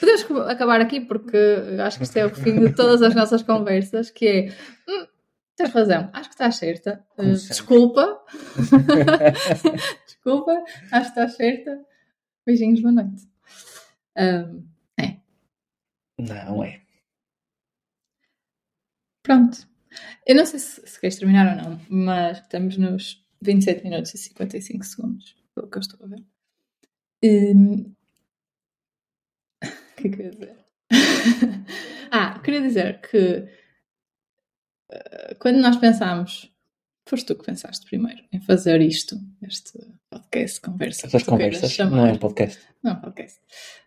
Podemos 0.00 0.48
acabar 0.48 0.80
aqui 0.80 1.00
porque 1.00 1.36
acho 1.84 1.98
que 1.98 2.04
isto 2.04 2.16
é 2.16 2.24
o 2.24 2.34
fim 2.34 2.58
de 2.58 2.72
todas 2.74 3.02
as 3.02 3.14
nossas 3.14 3.42
conversas, 3.42 4.10
que 4.10 4.26
é 4.26 4.48
hum, 4.88 5.06
tens 5.54 5.70
razão, 5.70 6.08
acho 6.14 6.30
que 6.30 6.34
estás 6.34 6.56
certa. 6.56 7.04
Uh, 7.18 7.32
desculpa. 7.32 8.24
desculpa, 10.06 10.52
acho 10.92 11.12
que 11.12 11.20
estás 11.20 11.36
certa. 11.36 11.78
Beijinhos, 12.46 12.80
boa 12.80 12.92
noite. 12.92 13.28
Um, 14.16 14.77
não 16.18 16.64
é. 16.64 16.80
Pronto. 19.22 19.68
Eu 20.26 20.34
não 20.34 20.44
sei 20.44 20.58
se, 20.58 20.86
se 20.86 21.00
queres 21.00 21.16
terminar 21.18 21.56
ou 21.56 21.62
não, 21.62 21.80
mas 21.88 22.38
estamos 22.38 22.76
nos 22.76 23.24
27 23.40 23.84
minutos 23.84 24.14
e 24.14 24.18
55 24.18 24.84
segundos, 24.84 25.36
pelo 25.54 25.68
que 25.68 25.78
eu 25.78 25.80
estou 25.80 26.04
a 26.04 26.08
ver. 26.08 26.24
Um... 27.24 27.94
O 29.98 30.00
que 30.00 30.06
é 30.06 30.10
que 30.12 30.22
eu 30.22 30.26
ia 30.26 30.30
dizer? 30.30 30.56
ah, 32.12 32.38
queria 32.38 32.60
dizer 32.60 33.00
que 33.00 33.48
uh, 34.92 35.34
quando 35.40 35.60
nós 35.60 35.76
pensámos, 35.76 36.54
foste 37.04 37.26
tu 37.26 37.34
que 37.34 37.44
pensaste 37.44 37.84
primeiro 37.84 38.22
em 38.30 38.40
fazer 38.40 38.80
isto, 38.80 39.20
este 39.42 39.76
podcast, 40.08 40.60
conversa. 40.60 41.06
Essas 41.08 41.24
conversas, 41.24 41.76
não 41.78 42.06
é 42.06 42.12
um 42.12 42.18
podcast. 42.18 42.60
Não 42.80 42.92
é 42.92 42.94
um 42.94 43.00
podcast. 43.00 43.40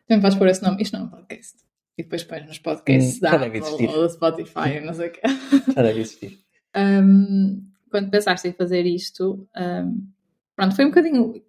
Também 0.05 0.21
podes 0.21 0.37
pôr 0.37 0.49
esse 0.49 0.61
nome, 0.61 0.83
isto 0.83 0.97
não 0.97 1.05
é 1.05 1.07
um 1.07 1.11
podcast 1.11 1.70
e 2.01 2.03
depois 2.03 2.23
pões 2.23 2.45
nos 2.45 2.59
podcasts 2.59 3.17
hum, 3.17 3.19
da 3.21 3.31
Apple 3.35 3.61
ou 3.61 4.07
do 4.07 4.09
Spotify, 4.09 4.79
não 4.83 4.93
sei 4.93 5.09
o 5.09 5.11
quê. 5.11 5.21
Já 5.73 5.81
deve 5.81 6.01
existir. 6.01 6.39
Um, 6.75 7.63
quando 7.89 8.09
pensaste 8.09 8.47
em 8.47 8.53
fazer 8.53 8.85
isto, 8.85 9.47
um, 9.55 10.07
pronto, 10.55 10.75
foi 10.75 10.85
um 10.85 10.89
bocadinho 10.89 11.43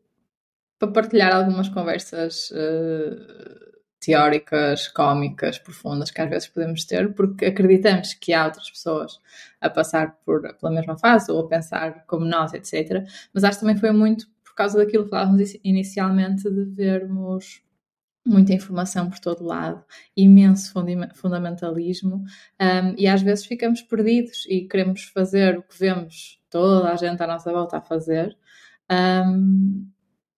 para 0.79 0.93
partilhar 0.93 1.35
algumas 1.35 1.69
conversas 1.69 2.51
uh, 2.51 3.73
teóricas, 4.01 4.88
cómicas, 4.88 5.59
profundas 5.59 6.11
que 6.11 6.21
às 6.21 6.29
vezes 6.29 6.49
podemos 6.49 6.85
ter, 6.85 7.15
porque 7.15 7.47
acreditamos 7.47 8.15
que 8.15 8.33
há 8.33 8.45
outras 8.45 8.69
pessoas 8.69 9.21
a 9.61 9.71
passar 9.71 10.19
por, 10.25 10.43
pela 10.57 10.73
mesma 10.73 10.99
fase 10.99 11.31
ou 11.31 11.41
a 11.41 11.49
pensar 11.49 12.05
como 12.07 12.27
nós, 12.27 12.53
etc. 12.53 13.07
Mas 13.33 13.45
acho 13.45 13.59
que 13.59 13.65
também 13.65 13.81
foi 13.81 13.93
muito 13.93 14.27
por 14.45 14.55
causa 14.55 14.77
daquilo 14.77 15.05
que 15.05 15.11
falávamos 15.11 15.57
inicialmente 15.65 16.51
de 16.51 16.65
vermos 16.65 17.62
muita 18.25 18.53
informação 18.53 19.11
por 19.11 19.19
todo 19.19 19.45
lado, 19.45 19.85
imenso 20.17 20.73
fundamentalismo, 21.15 22.25
um, 22.61 22.95
e 22.97 23.07
às 23.07 23.21
vezes 23.21 23.45
ficamos 23.45 23.83
perdidos 23.83 24.47
e 24.49 24.63
queremos 24.63 25.05
fazer 25.05 25.59
o 25.59 25.63
que 25.63 25.79
vemos 25.79 26.41
toda 26.49 26.91
a 26.91 26.97
gente 26.97 27.23
à 27.23 27.27
nossa 27.27 27.51
volta 27.53 27.79
a 27.79 27.81
fazer, 27.81 28.37
um, 28.91 29.87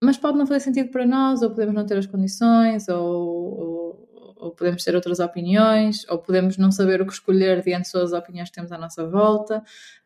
mas 0.02 0.16
pode 0.16 0.38
não 0.38 0.46
fazer 0.46 0.60
sentido 0.60 0.90
para 0.90 1.06
nós, 1.06 1.42
ou 1.42 1.50
podemos 1.50 1.74
não 1.74 1.86
ter 1.86 1.98
as 1.98 2.06
condições, 2.06 2.88
ou, 2.88 3.04
ou, 3.04 4.34
ou, 4.36 4.50
podemos 4.50 4.82
ter 4.82 4.94
outras 4.94 5.18
opiniões, 5.20 6.06
ou 6.08 6.18
podemos 6.18 6.56
não 6.56 6.70
saber 6.70 7.00
o 7.00 7.06
que 7.06 7.12
escolher 7.12 7.62
diante 7.62 7.86
de 7.86 7.92
todas 7.92 8.12
as 8.12 8.18
opiniões 8.18 8.48
que 8.48 8.54
temos 8.54 8.72
à 8.72 8.78
nossa 8.78 9.06
volta, 9.06 9.62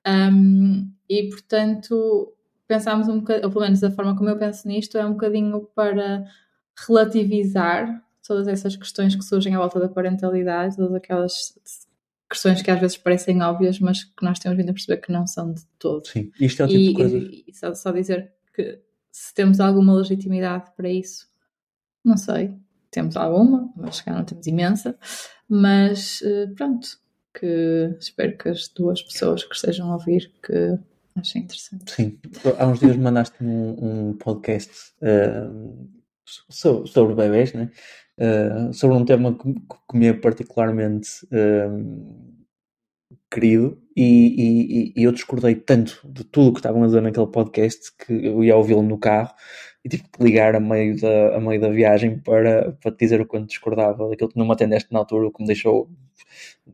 um, 0.06 0.90
e 1.08 1.28
portanto 1.28 2.32
pensámos 2.66 3.08
um 3.08 3.20
bocadinho, 3.20 3.46
ou 3.46 3.50
pelo 3.50 3.64
menos 3.64 3.82
a 3.82 3.90
forma 3.90 4.16
como 4.16 4.28
eu 4.28 4.36
penso 4.36 4.68
nisto 4.68 4.98
é 4.98 5.04
um 5.04 5.12
bocadinho 5.12 5.66
para 5.74 6.26
relativizar 6.86 8.02
todas 8.26 8.46
essas 8.46 8.76
questões 8.76 9.16
que 9.16 9.24
surgem 9.24 9.54
à 9.54 9.58
volta 9.58 9.80
da 9.80 9.88
parentalidade, 9.88 10.76
todas 10.76 10.94
aquelas 10.94 11.58
questões 12.28 12.60
que 12.60 12.70
às 12.70 12.78
vezes 12.78 12.96
parecem 12.96 13.42
óbvias, 13.42 13.80
mas 13.80 14.04
que 14.04 14.22
nós 14.22 14.38
temos 14.38 14.58
vindo 14.58 14.70
a 14.70 14.72
perceber 14.72 15.00
que 15.00 15.10
não 15.10 15.26
são 15.26 15.52
de 15.52 15.64
todo. 15.78 16.06
Sim, 16.06 16.30
isto 16.38 16.62
é 16.62 16.64
o 16.66 16.68
tipo 16.68 16.80
e, 16.80 16.88
de 16.88 16.94
coisa. 16.94 17.18
E, 17.18 17.44
e 17.48 17.54
só, 17.54 17.74
só, 17.74 17.90
dizer 17.90 18.30
que 18.54 18.80
se 19.10 19.34
temos 19.34 19.60
alguma 19.60 19.94
legitimidade 19.94 20.70
para 20.76 20.90
isso, 20.90 21.26
não 22.04 22.16
sei. 22.16 22.54
Temos 22.90 23.16
alguma, 23.16 23.72
mas 23.76 24.00
calhar 24.00 24.18
não 24.18 24.26
temos 24.26 24.46
imensa. 24.46 24.96
Mas 25.48 26.22
eh, 26.22 26.46
pronto, 26.54 26.88
que 27.38 27.96
espero 27.98 28.36
que 28.36 28.48
as 28.48 28.68
duas 28.68 29.02
pessoas 29.02 29.44
que 29.44 29.54
estejam 29.54 29.90
a 29.90 29.94
ouvir 29.94 30.32
que 30.42 30.78
achem 31.16 31.42
interessante. 31.42 31.90
Sim, 31.90 32.18
há 32.58 32.66
uns 32.66 32.80
dias 32.80 32.96
mandaste-me 32.96 33.50
um, 33.50 34.08
um 34.08 34.12
podcast 34.14 34.92
uh, 35.02 35.88
sobre, 36.48 36.88
sobre 36.88 37.14
bebés, 37.14 37.52
né? 37.52 37.70
Uh, 38.18 38.72
sobre 38.72 38.96
um 38.96 39.04
tema 39.04 39.32
que, 39.32 39.54
que 39.54 39.96
me 39.96 40.08
é 40.08 40.12
particularmente 40.12 41.08
uh, 41.26 42.38
querido 43.30 43.80
e, 43.94 44.92
e, 44.94 45.00
e, 45.00 45.04
eu 45.04 45.12
discordei 45.12 45.54
tanto 45.54 46.00
de 46.04 46.24
tudo 46.24 46.52
que 46.52 46.58
estavam 46.58 46.82
a 46.82 46.86
dizer 46.86 47.00
naquele 47.00 47.26
podcast 47.28 47.92
que 47.96 48.12
eu 48.26 48.42
ia 48.42 48.56
ouvi-lo 48.56 48.82
no 48.82 48.98
carro 48.98 49.32
e 49.84 49.88
tive 49.88 50.04
que 50.04 50.22
ligar 50.22 50.56
a 50.56 50.60
meio 50.60 51.00
da, 51.00 51.36
a 51.36 51.40
meio 51.40 51.60
da 51.60 51.68
viagem 51.68 52.18
para, 52.18 52.72
para 52.72 52.90
te 52.90 52.98
dizer 52.98 53.20
o 53.20 53.26
quanto 53.26 53.48
discordava 53.48 54.08
daquilo 54.08 54.30
que 54.30 54.38
não 54.38 54.46
me 54.46 54.52
atendeste 54.52 54.92
na 54.92 54.98
altura, 55.00 55.28
o 55.28 55.32
que 55.32 55.40
me 55.42 55.46
deixou 55.46 55.88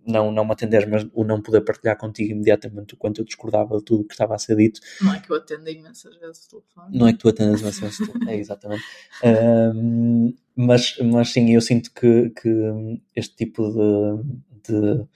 não, 0.06 0.30
não 0.30 0.44
me 0.44 0.52
atender, 0.52 0.88
mas 0.88 1.06
o 1.12 1.24
não 1.24 1.40
poder 1.40 1.60
partilhar 1.62 1.96
contigo 1.96 2.32
imediatamente 2.32 2.94
o 2.94 2.96
quanto 2.96 3.20
eu 3.20 3.24
discordava 3.24 3.78
de 3.78 3.84
tudo 3.84 4.02
o 4.02 4.04
que 4.04 4.14
estava 4.14 4.34
a 4.34 4.38
ser 4.38 4.56
dito. 4.56 4.80
Não 5.00 5.14
é 5.14 5.20
que 5.20 5.30
eu 5.30 5.36
atendo 5.36 5.68
imensas 5.68 6.16
vezes 6.16 6.46
o 6.46 6.50
telefone. 6.50 6.98
Não 6.98 7.08
é 7.08 7.12
que 7.12 7.18
tu 7.18 7.28
atendas 7.28 7.60
imensas 7.60 7.80
vezes 7.80 8.00
o 8.00 8.06
telefone, 8.06 8.32
é 8.32 8.36
exatamente. 8.36 8.82
Um, 9.24 10.34
mas, 10.56 10.96
mas 10.98 11.30
sim, 11.30 11.52
eu 11.54 11.60
sinto 11.60 11.92
que, 11.92 12.30
que 12.30 13.00
este 13.14 13.36
tipo 13.36 13.70
de, 13.72 14.72
de, 14.72 15.06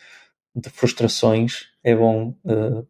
de 0.57 0.71
frustrações 0.71 1.67
é 1.83 1.95
bom 1.95 2.35
uh, 2.45 2.87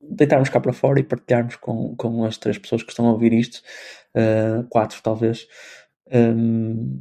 deitarmos 0.00 0.48
cá 0.48 0.60
para 0.60 0.72
fora 0.72 1.00
e 1.00 1.04
partilharmos 1.04 1.56
com, 1.56 1.96
com 1.96 2.24
as 2.24 2.36
três 2.36 2.58
pessoas 2.58 2.82
que 2.82 2.90
estão 2.90 3.06
a 3.06 3.12
ouvir 3.12 3.32
isto, 3.32 3.62
uh, 4.14 4.64
quatro 4.68 5.00
talvez, 5.02 5.46
um, 6.12 7.00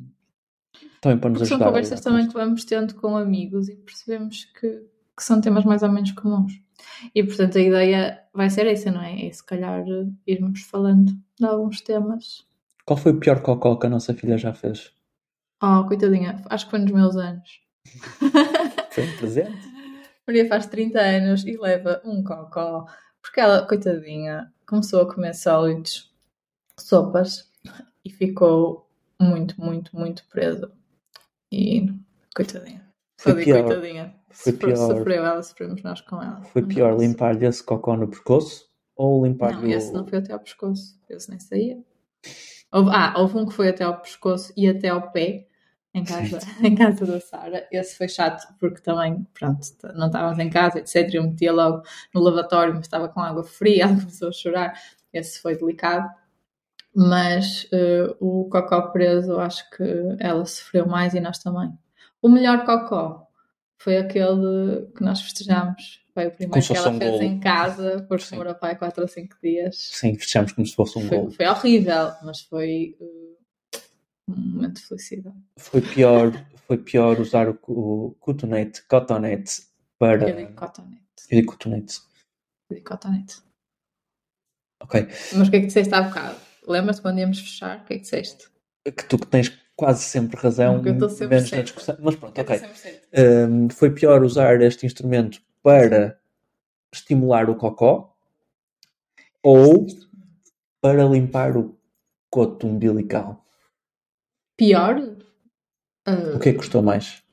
também 1.02 1.18
para 1.18 1.32
nos 1.32 1.40
são 1.40 1.56
ajudar. 1.56 1.66
a 1.66 1.68
conversas 1.70 2.02
também 2.02 2.28
que 2.28 2.34
vamos 2.34 2.64
tendo 2.64 2.94
com 2.94 3.18
amigos 3.18 3.68
e 3.68 3.76
percebemos 3.76 4.46
que, 4.46 4.70
que 5.18 5.24
são 5.24 5.42
temas 5.42 5.66
mais 5.66 5.82
ou 5.82 5.92
menos 5.92 6.12
comuns. 6.12 6.62
E 7.14 7.24
portanto 7.24 7.58
a 7.58 7.62
ideia 7.62 8.24
vai 8.34 8.50
ser 8.50 8.68
essa, 8.68 8.92
não 8.92 9.02
é? 9.02 9.26
É 9.26 9.32
se 9.32 9.44
calhar 9.44 9.84
irmos 10.28 10.62
falando 10.62 11.12
de 11.40 11.46
alguns 11.46 11.82
temas. 11.82 12.46
Qual 12.86 12.98
foi 12.98 13.12
o 13.14 13.20
pior 13.20 13.42
cocó 13.42 13.76
que 13.76 13.88
a 13.88 13.90
nossa 13.90 14.14
filha 14.14 14.38
já 14.38 14.54
fez? 14.54 14.94
Oh, 15.62 15.86
coitadinha, 15.88 16.42
acho 16.50 16.66
que 16.66 16.72
foi 16.72 16.80
nos 16.80 16.92
meus 16.92 17.16
anos. 17.16 17.62
Foi 18.92 19.08
um 19.08 19.18
presente? 19.18 19.58
Maria 20.28 20.48
faz 20.48 20.68
30 20.68 21.00
anos 21.00 21.46
e 21.46 21.58
leva 21.58 22.02
um 22.06 22.24
cocó, 22.24 22.86
porque 23.22 23.40
ela, 23.40 23.66
coitadinha, 23.66 24.52
começou 24.68 25.02
a 25.02 25.14
comer 25.14 25.34
sólidos, 25.34 26.14
sopas, 26.78 27.50
e 28.04 28.10
ficou 28.10 28.90
muito, 29.20 29.60
muito, 29.60 29.96
muito 29.96 30.26
presa. 30.30 30.72
E, 31.52 31.88
coitadinha. 32.36 32.82
Foi 33.20 33.34
Só 33.34 33.44
pior. 33.44 33.66
coitadinha. 33.66 34.16
Foi 34.30 34.54
Sofreu, 34.54 34.74
pior. 34.76 34.88
sofreu 34.88 35.26
ela, 35.26 35.44
sofremos 35.44 35.84
nós 35.84 36.02
com 36.02 36.22
ela. 36.22 36.42
Foi 36.44 36.62
pior 36.64 36.98
limpar-lhe 36.98 37.46
esse 37.46 37.64
cocó 37.64 37.98
no 37.98 38.08
pescoço 38.08 38.70
ou 38.96 39.26
limpar-lhe 39.26 39.62
Não, 39.62 39.78
esse 39.78 39.92
não 39.92 40.08
foi 40.08 40.20
até 40.20 40.34
ao 40.34 40.40
pescoço. 40.40 40.98
Esse 41.10 41.30
nem 41.30 41.40
saía. 41.40 41.78
Houve, 42.72 42.90
ah, 42.94 43.14
houve 43.18 43.38
um 43.38 43.46
que 43.46 43.54
foi 43.54 43.68
até 43.70 43.84
ao 43.84 44.00
pescoço 44.00 44.54
e 44.56 44.68
até 44.70 44.88
ao 44.88 45.12
pé, 45.12 45.48
em 45.94 46.06
casa, 46.06 46.40
em 46.64 46.74
casa 46.74 47.06
da 47.06 47.20
Sara. 47.20 47.68
Esse 47.72 47.98
foi 47.98 48.08
chato 48.08 48.48
porque 48.58 48.82
também, 48.82 49.28
pronto, 49.34 49.60
não 49.96 50.08
estávamos 50.08 50.40
em 50.40 50.50
casa, 50.50 50.80
etc. 50.80 51.14
Eu 51.14 51.24
metia 51.24 51.52
logo 51.52 51.84
no 52.14 52.22
lavatório, 52.22 52.74
mas 52.74 52.86
estava 52.86 53.10
com 53.10 53.20
água 53.20 53.44
fria, 53.44 53.84
ela 53.86 53.96
começou 53.96 54.30
a 54.30 54.32
chorar. 54.32 54.74
Esse 55.12 55.42
foi 55.42 55.58
delicado. 55.58 56.10
Mas 56.94 57.68
eh, 57.72 58.14
o 58.20 58.50
cocó 58.50 58.82
preso, 58.92 59.40
acho 59.40 59.70
que 59.72 59.84
ela 60.20 60.46
sofreu 60.46 60.86
mais 60.86 61.14
e 61.14 61.20
nós 61.20 61.40
também. 61.40 61.72
O 62.22 62.28
melhor 62.28 62.66
cocó 62.66 63.28
foi 63.78 63.98
aquele 63.98 64.88
que 64.96 65.04
nós 65.04 65.22
festejamos. 65.22 66.02
Foi 66.14 66.28
o 66.28 66.32
primeiro 66.32 66.62
se 66.62 66.74
que 66.74 66.78
ela 66.78 66.90
um 66.90 66.98
fez 66.98 67.12
golo. 67.12 67.24
em 67.24 67.40
casa, 67.40 68.08
Sim. 68.20 68.32
demorou 68.32 68.56
para 68.56 68.70
aí 68.70 68.76
4 68.76 69.02
ou 69.02 69.08
5 69.08 69.38
dias. 69.42 69.78
Sim, 69.78 70.18
fechamos 70.18 70.52
como 70.52 70.68
se 70.68 70.76
fosse 70.76 71.00
um 71.00 71.08
Foi, 71.08 71.18
gol. 71.18 71.32
foi 71.32 71.48
horrível, 71.48 72.12
mas 72.22 72.42
foi 72.42 72.98
uh, 73.00 73.38
um 74.28 74.36
momento 74.36 74.76
de 74.76 74.88
felicidade. 74.88 75.38
Foi 75.58 75.82
pior, 75.82 76.32
foi 76.68 76.78
pior 76.78 77.18
usar 77.20 77.48
o, 77.48 77.58
o 77.68 78.16
cotonete, 78.20 78.86
cotonete 78.88 79.64
para... 79.98 80.30
Eu 80.30 80.36
digo 80.36 80.54
cotonete. 80.54 81.02
Eu 81.30 81.40
digo 81.40 81.52
cotonete. 81.54 82.00
Eu 82.70 82.76
digo 82.76 82.90
cotonete. 82.90 83.36
Ok. 84.82 85.08
Mas 85.38 85.48
o 85.48 85.52
que 85.52 85.58
é 85.58 85.60
que 85.62 85.68
disseste 85.68 85.94
há 85.94 86.02
bocado? 86.02 86.36
Lembras-te 86.68 87.02
quando 87.02 87.20
íamos 87.20 87.40
fechar? 87.40 87.80
O 87.82 87.86
que 87.86 87.94
é 87.94 87.96
que 87.98 88.02
disseste? 88.04 88.50
Que 88.86 89.04
tu 89.06 89.18
que 89.18 89.28
tens 89.28 89.50
quase 89.76 90.04
sempre 90.04 90.38
razão, 90.40 90.76
Porque 90.76 90.90
eu 90.90 90.94
estou 90.94 91.10
sempre 91.10 91.28
menos 91.36 91.44
na 91.46 91.50
certa. 91.58 91.64
discussão. 91.64 91.98
Mas 92.00 92.16
pronto, 92.16 92.38
Eu 92.38 92.44
ok. 92.44 92.58
sempre. 92.60 93.02
Um, 93.48 93.70
foi 93.70 93.92
pior 93.94 94.24
usar 94.24 94.62
este 94.62 94.86
instrumento 94.86 95.42
para 95.64 96.20
estimular 96.94 97.50
o 97.50 97.56
cocó 97.56 98.16
ou 99.44 99.86
para 100.82 101.04
limpar 101.06 101.58
o 101.58 101.78
coto 102.30 102.68
umbilical. 102.68 103.46
Pior? 104.58 104.98
Uh, 106.08 106.36
O 106.36 106.40
que 106.40 106.50
é 106.50 106.52
que 106.54 106.58
custou 106.60 106.82
mais? 106.82 107.24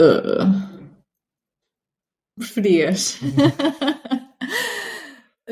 uh, 0.00 0.82
preferias? 2.36 3.18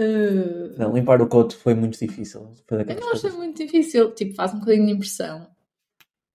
Uh, 0.01 0.79
Não, 0.79 0.93
limpar 0.95 1.21
o 1.21 1.29
coto 1.29 1.57
foi 1.57 1.75
muito 1.75 1.99
difícil. 1.99 2.53
Foi 2.67 2.81
Eu 2.81 2.85
não 2.87 2.93
achei 2.95 3.21
coisas. 3.31 3.35
muito 3.35 3.57
difícil, 3.59 4.13
tipo, 4.15 4.35
faz 4.35 4.55
um 4.55 4.61
bocadinho 4.61 4.87
de 4.87 4.93
impressão. 4.93 5.47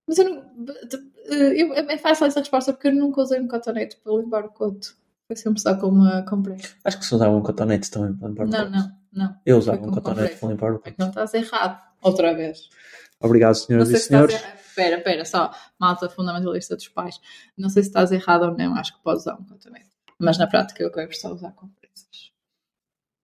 Mas 0.08 0.18
eu 0.18 0.24
não. 0.30 0.46
Eu, 1.28 1.72
é 1.74 1.98
fácil 1.98 2.26
essa 2.26 2.38
resposta 2.38 2.72
porque 2.72 2.88
eu 2.88 2.94
nunca 2.94 3.20
usei 3.22 3.40
um 3.40 3.48
cotonete 3.48 3.96
para 3.96 4.12
limpar 4.16 4.44
o 4.44 4.50
coto. 4.50 4.96
Foi 5.26 5.34
sempre 5.34 5.60
só 5.60 5.74
com 5.76 5.88
uma 5.88 6.22
compressa. 6.22 6.74
Acho 6.84 6.98
que 7.00 7.04
se 7.04 7.14
usava 7.14 7.34
um 7.34 7.42
cotonete 7.42 7.90
também 7.90 8.14
para 8.16 8.28
limpar 8.28 8.46
o 8.46 8.50
Não, 8.50 8.58
coto. 8.58 8.70
não, 8.70 8.92
não. 9.12 9.36
Eu 9.44 9.58
usava 9.58 9.84
um 9.84 9.90
cotonete 9.90 10.36
para 10.36 10.48
limpar 10.48 10.72
o 10.72 10.76
É 10.76 10.78
coto. 10.78 10.92
que 10.92 10.98
não 11.00 11.08
estás 11.08 11.34
errado. 11.34 11.82
Outra 12.02 12.32
vez. 12.34 12.68
Obrigado, 13.20 13.54
Não 13.54 13.60
senhoras 13.60 13.90
e 13.90 13.96
senhores. 13.98 14.34
Espera, 14.68 14.98
espera, 14.98 15.24
só. 15.24 15.50
Malta 15.80 16.08
fundamentalista 16.08 16.76
dos 16.76 16.86
pais. 16.86 17.18
Não 17.58 17.68
sei 17.68 17.82
se 17.82 17.88
estás 17.88 18.12
errado 18.12 18.42
ou 18.44 18.56
não. 18.56 18.76
Acho 18.76 18.96
que 18.96 19.02
podes 19.02 19.22
usar 19.22 19.34
um 19.34 19.44
cotonete. 19.44 19.90
Mas 20.20 20.38
na 20.38 20.46
prática 20.46 20.82
eu 20.84 20.92
quero 20.92 21.12
só 21.16 21.32
usar 21.32 21.50
compressas. 21.52 22.30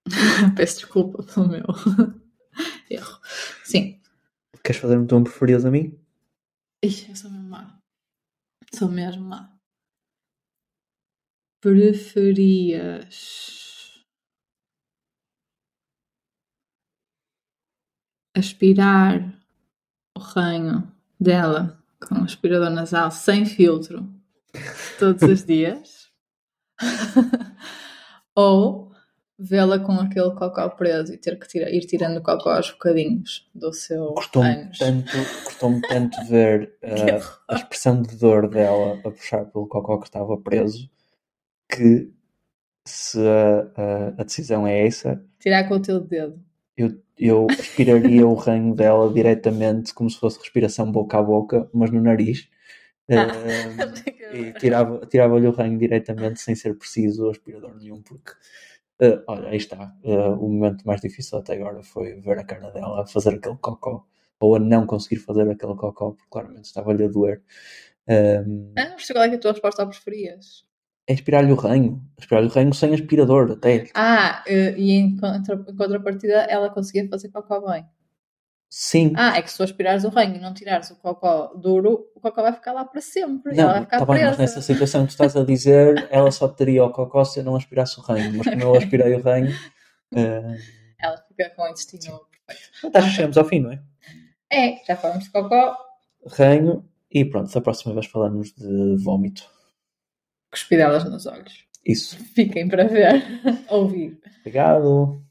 Peço 0.56 0.80
desculpa 0.80 1.22
pelo 1.22 1.48
meu 1.48 1.64
erro. 2.90 3.20
Sim. 3.64 4.00
Queres 4.64 4.80
fazer 4.80 4.98
um 4.98 5.06
tom 5.06 5.24
preferido 5.24 5.66
a 5.66 5.70
mim? 5.70 5.98
Ih, 6.84 7.08
eu 7.08 7.16
sou 7.16 7.30
mesmo 7.30 7.48
má. 7.48 7.78
Sou 8.74 8.88
mesmo 8.88 9.24
má. 9.24 9.56
Preferias 11.60 13.32
aspirar 18.36 19.38
o 20.16 20.20
ranho 20.20 20.90
dela 21.20 21.82
com 22.00 22.16
um 22.16 22.24
aspirador 22.24 22.70
nasal 22.70 23.10
sem 23.10 23.46
filtro 23.46 24.08
todos 24.98 25.22
os 25.22 25.44
dias? 25.46 26.10
Ou 28.34 28.91
vê-la 29.42 29.78
com 29.78 29.92
aquele 29.92 30.30
cocó 30.34 30.68
preso 30.70 31.12
e 31.12 31.16
ter 31.18 31.38
que 31.38 31.58
ir 31.58 31.80
tirando 31.86 32.18
o 32.18 32.22
cocó 32.22 32.50
aos 32.50 32.70
bocadinhos 32.70 33.48
do 33.54 33.72
seu 33.72 34.14
ânus? 34.40 34.78
tanto, 34.78 35.10
custou 35.44 35.70
horror 35.80 35.80
ver 36.28 36.74
horror. 36.82 37.38
a 37.48 37.54
expressão 37.56 38.00
de 38.02 38.16
dor 38.16 38.48
dela 38.48 38.98
a 39.04 39.10
puxar 39.10 39.44
pelo 39.46 39.66
cocó 39.66 39.98
que 39.98 40.06
estava 40.06 40.36
preso 40.38 40.88
que 41.68 42.10
se 42.86 43.18
a, 43.20 44.10
decisão 44.24 44.66
é 44.66 44.86
essa, 44.86 45.24
Tirar 45.38 45.68
com 45.68 45.74
o 45.74 45.80
teu 45.82 46.00
dedo. 46.00 46.38
eu, 46.76 47.00
eu 47.18 47.46
aspiraria 47.50 48.26
o 48.26 48.34
ranho 48.34 48.74
dela 48.74 49.12
diretamente 49.12 49.92
como 49.94 50.08
se 50.10 50.18
fosse 50.18 50.38
respiração 50.38 50.90
boca 50.90 51.18
a 51.18 51.22
boca, 51.22 51.68
mas 51.72 51.90
no 51.90 52.00
nariz. 52.00 52.48
Eh, 53.08 53.16
e 54.32 54.52
tirava- 54.54 55.04
tirava-lhe 55.06 55.46
o 55.46 55.50
ranho 55.52 55.78
diretamente 55.78 56.40
sem 56.40 56.54
ser 56.54 56.74
preciso 56.76 57.28
aspirador 57.30 57.74
nenhum, 57.76 58.00
porque 58.02 58.32
eh, 59.00 59.22
olha, 59.26 59.48
aí 59.48 59.56
está. 59.56 59.94
Eh, 60.04 60.28
o 60.28 60.48
momento 60.48 60.86
mais 60.86 61.00
difícil 61.00 61.38
até 61.38 61.54
agora 61.54 61.82
foi 61.82 62.14
ver 62.20 62.38
a 62.38 62.44
cara 62.44 62.70
dela 62.70 63.02
a 63.02 63.06
fazer 63.06 63.34
aquele 63.34 63.56
cocó, 63.58 64.06
ou 64.40 64.56
a 64.56 64.58
não 64.58 64.86
conseguir 64.86 65.16
fazer 65.20 65.42
aquele 65.50 65.74
cocó, 65.76 66.10
porque 66.12 66.28
claramente 66.30 66.64
estava-lhe 66.66 67.04
a 67.04 67.08
doer. 67.08 67.42
Um, 68.08 68.72
Ah, 68.78 68.90
mas 68.94 69.06
qual 69.10 69.24
é 69.24 69.28
que 69.28 69.34
é 69.34 69.38
a 69.38 69.40
tua 69.40 69.52
resposta 69.52 69.82
ao 69.82 69.88
preferias? 69.88 70.64
é 71.08 71.14
aspirar-lhe 71.14 71.52
o 71.52 71.56
ranho, 71.56 72.00
aspirar-lhe 72.18 72.46
o 72.48 72.50
ranho 72.50 72.72
sem 72.74 72.94
aspirador, 72.94 73.50
até. 73.52 73.86
Ah, 73.94 74.42
eh, 74.46 74.74
e 74.78 74.92
em 74.92 75.16
contra- 75.16 75.54
em 75.68 75.76
contrapartida 75.76 76.42
ela 76.48 76.70
conseguia 76.70 77.08
fazer 77.08 77.28
cocó 77.30 77.60
bem. 77.72 77.84
Sim, 78.74 79.12
Ah, 79.16 79.36
é 79.36 79.42
que 79.42 79.50
se 79.50 79.58
tu 79.58 79.62
aspirares 79.64 80.02
o 80.02 80.08
ranho 80.08 80.34
e 80.36 80.38
não 80.40 80.54
tirares 80.54 80.90
o 80.90 80.96
cocó 80.96 81.48
duro, 81.54 82.06
o 82.14 82.20
cocó 82.20 82.40
vai 82.40 82.54
ficar 82.54 82.72
lá 82.72 82.86
para 82.86 83.02
sempre. 83.02 83.54
e 83.54 83.60
ela 83.60 83.72
vai 83.72 83.80
não, 83.80 83.84
ficar 83.84 83.98
tá 83.98 84.06
bem, 84.14 84.24
mas 84.24 84.38
nessa 84.38 84.62
situação 84.62 85.02
que 85.02 85.08
tu 85.08 85.10
estás 85.10 85.36
a 85.36 85.44
dizer, 85.44 86.08
ela 86.10 86.30
só 86.30 86.48
teria 86.48 86.82
o 86.82 86.90
cocó 86.90 87.22
se 87.22 87.40
eu 87.40 87.44
não 87.44 87.54
aspirasse 87.54 88.00
o 88.00 88.02
ranho, 88.02 88.32
mas 88.34 88.46
como 88.48 88.62
eu 88.62 88.74
aspirei 88.74 89.14
o 89.14 89.20
ranho, 89.22 89.54
eh, 90.16 90.56
Ela 90.98 91.18
fica 91.28 91.50
com 91.50 91.62
o 91.64 91.68
intestino 91.68 92.18
perfeito. 92.46 92.96
acho 92.96 93.08
que 93.10 93.14
chegamos 93.14 93.36
ao 93.36 93.44
fim, 93.44 93.60
não 93.60 93.72
é? 93.72 93.82
É, 94.50 94.82
já 94.86 94.96
falamos 94.96 95.24
de 95.24 95.30
cocó, 95.30 95.76
Ranho, 96.26 96.82
e 97.10 97.26
pronto, 97.26 97.52
da 97.52 97.60
próxima 97.60 97.92
vez 97.92 98.06
falamos 98.06 98.54
de 98.54 98.96
vómito. 99.04 99.42
cuspidelas 100.50 101.04
nos 101.04 101.26
olhos. 101.26 101.66
Isso. 101.84 102.16
Fiquem 102.34 102.66
para 102.68 102.84
ver, 102.88 103.22
ouvir. 103.68 104.18
Obrigado. 104.40 105.22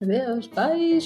Adeus, 0.00 0.46
beijos. 0.46 1.04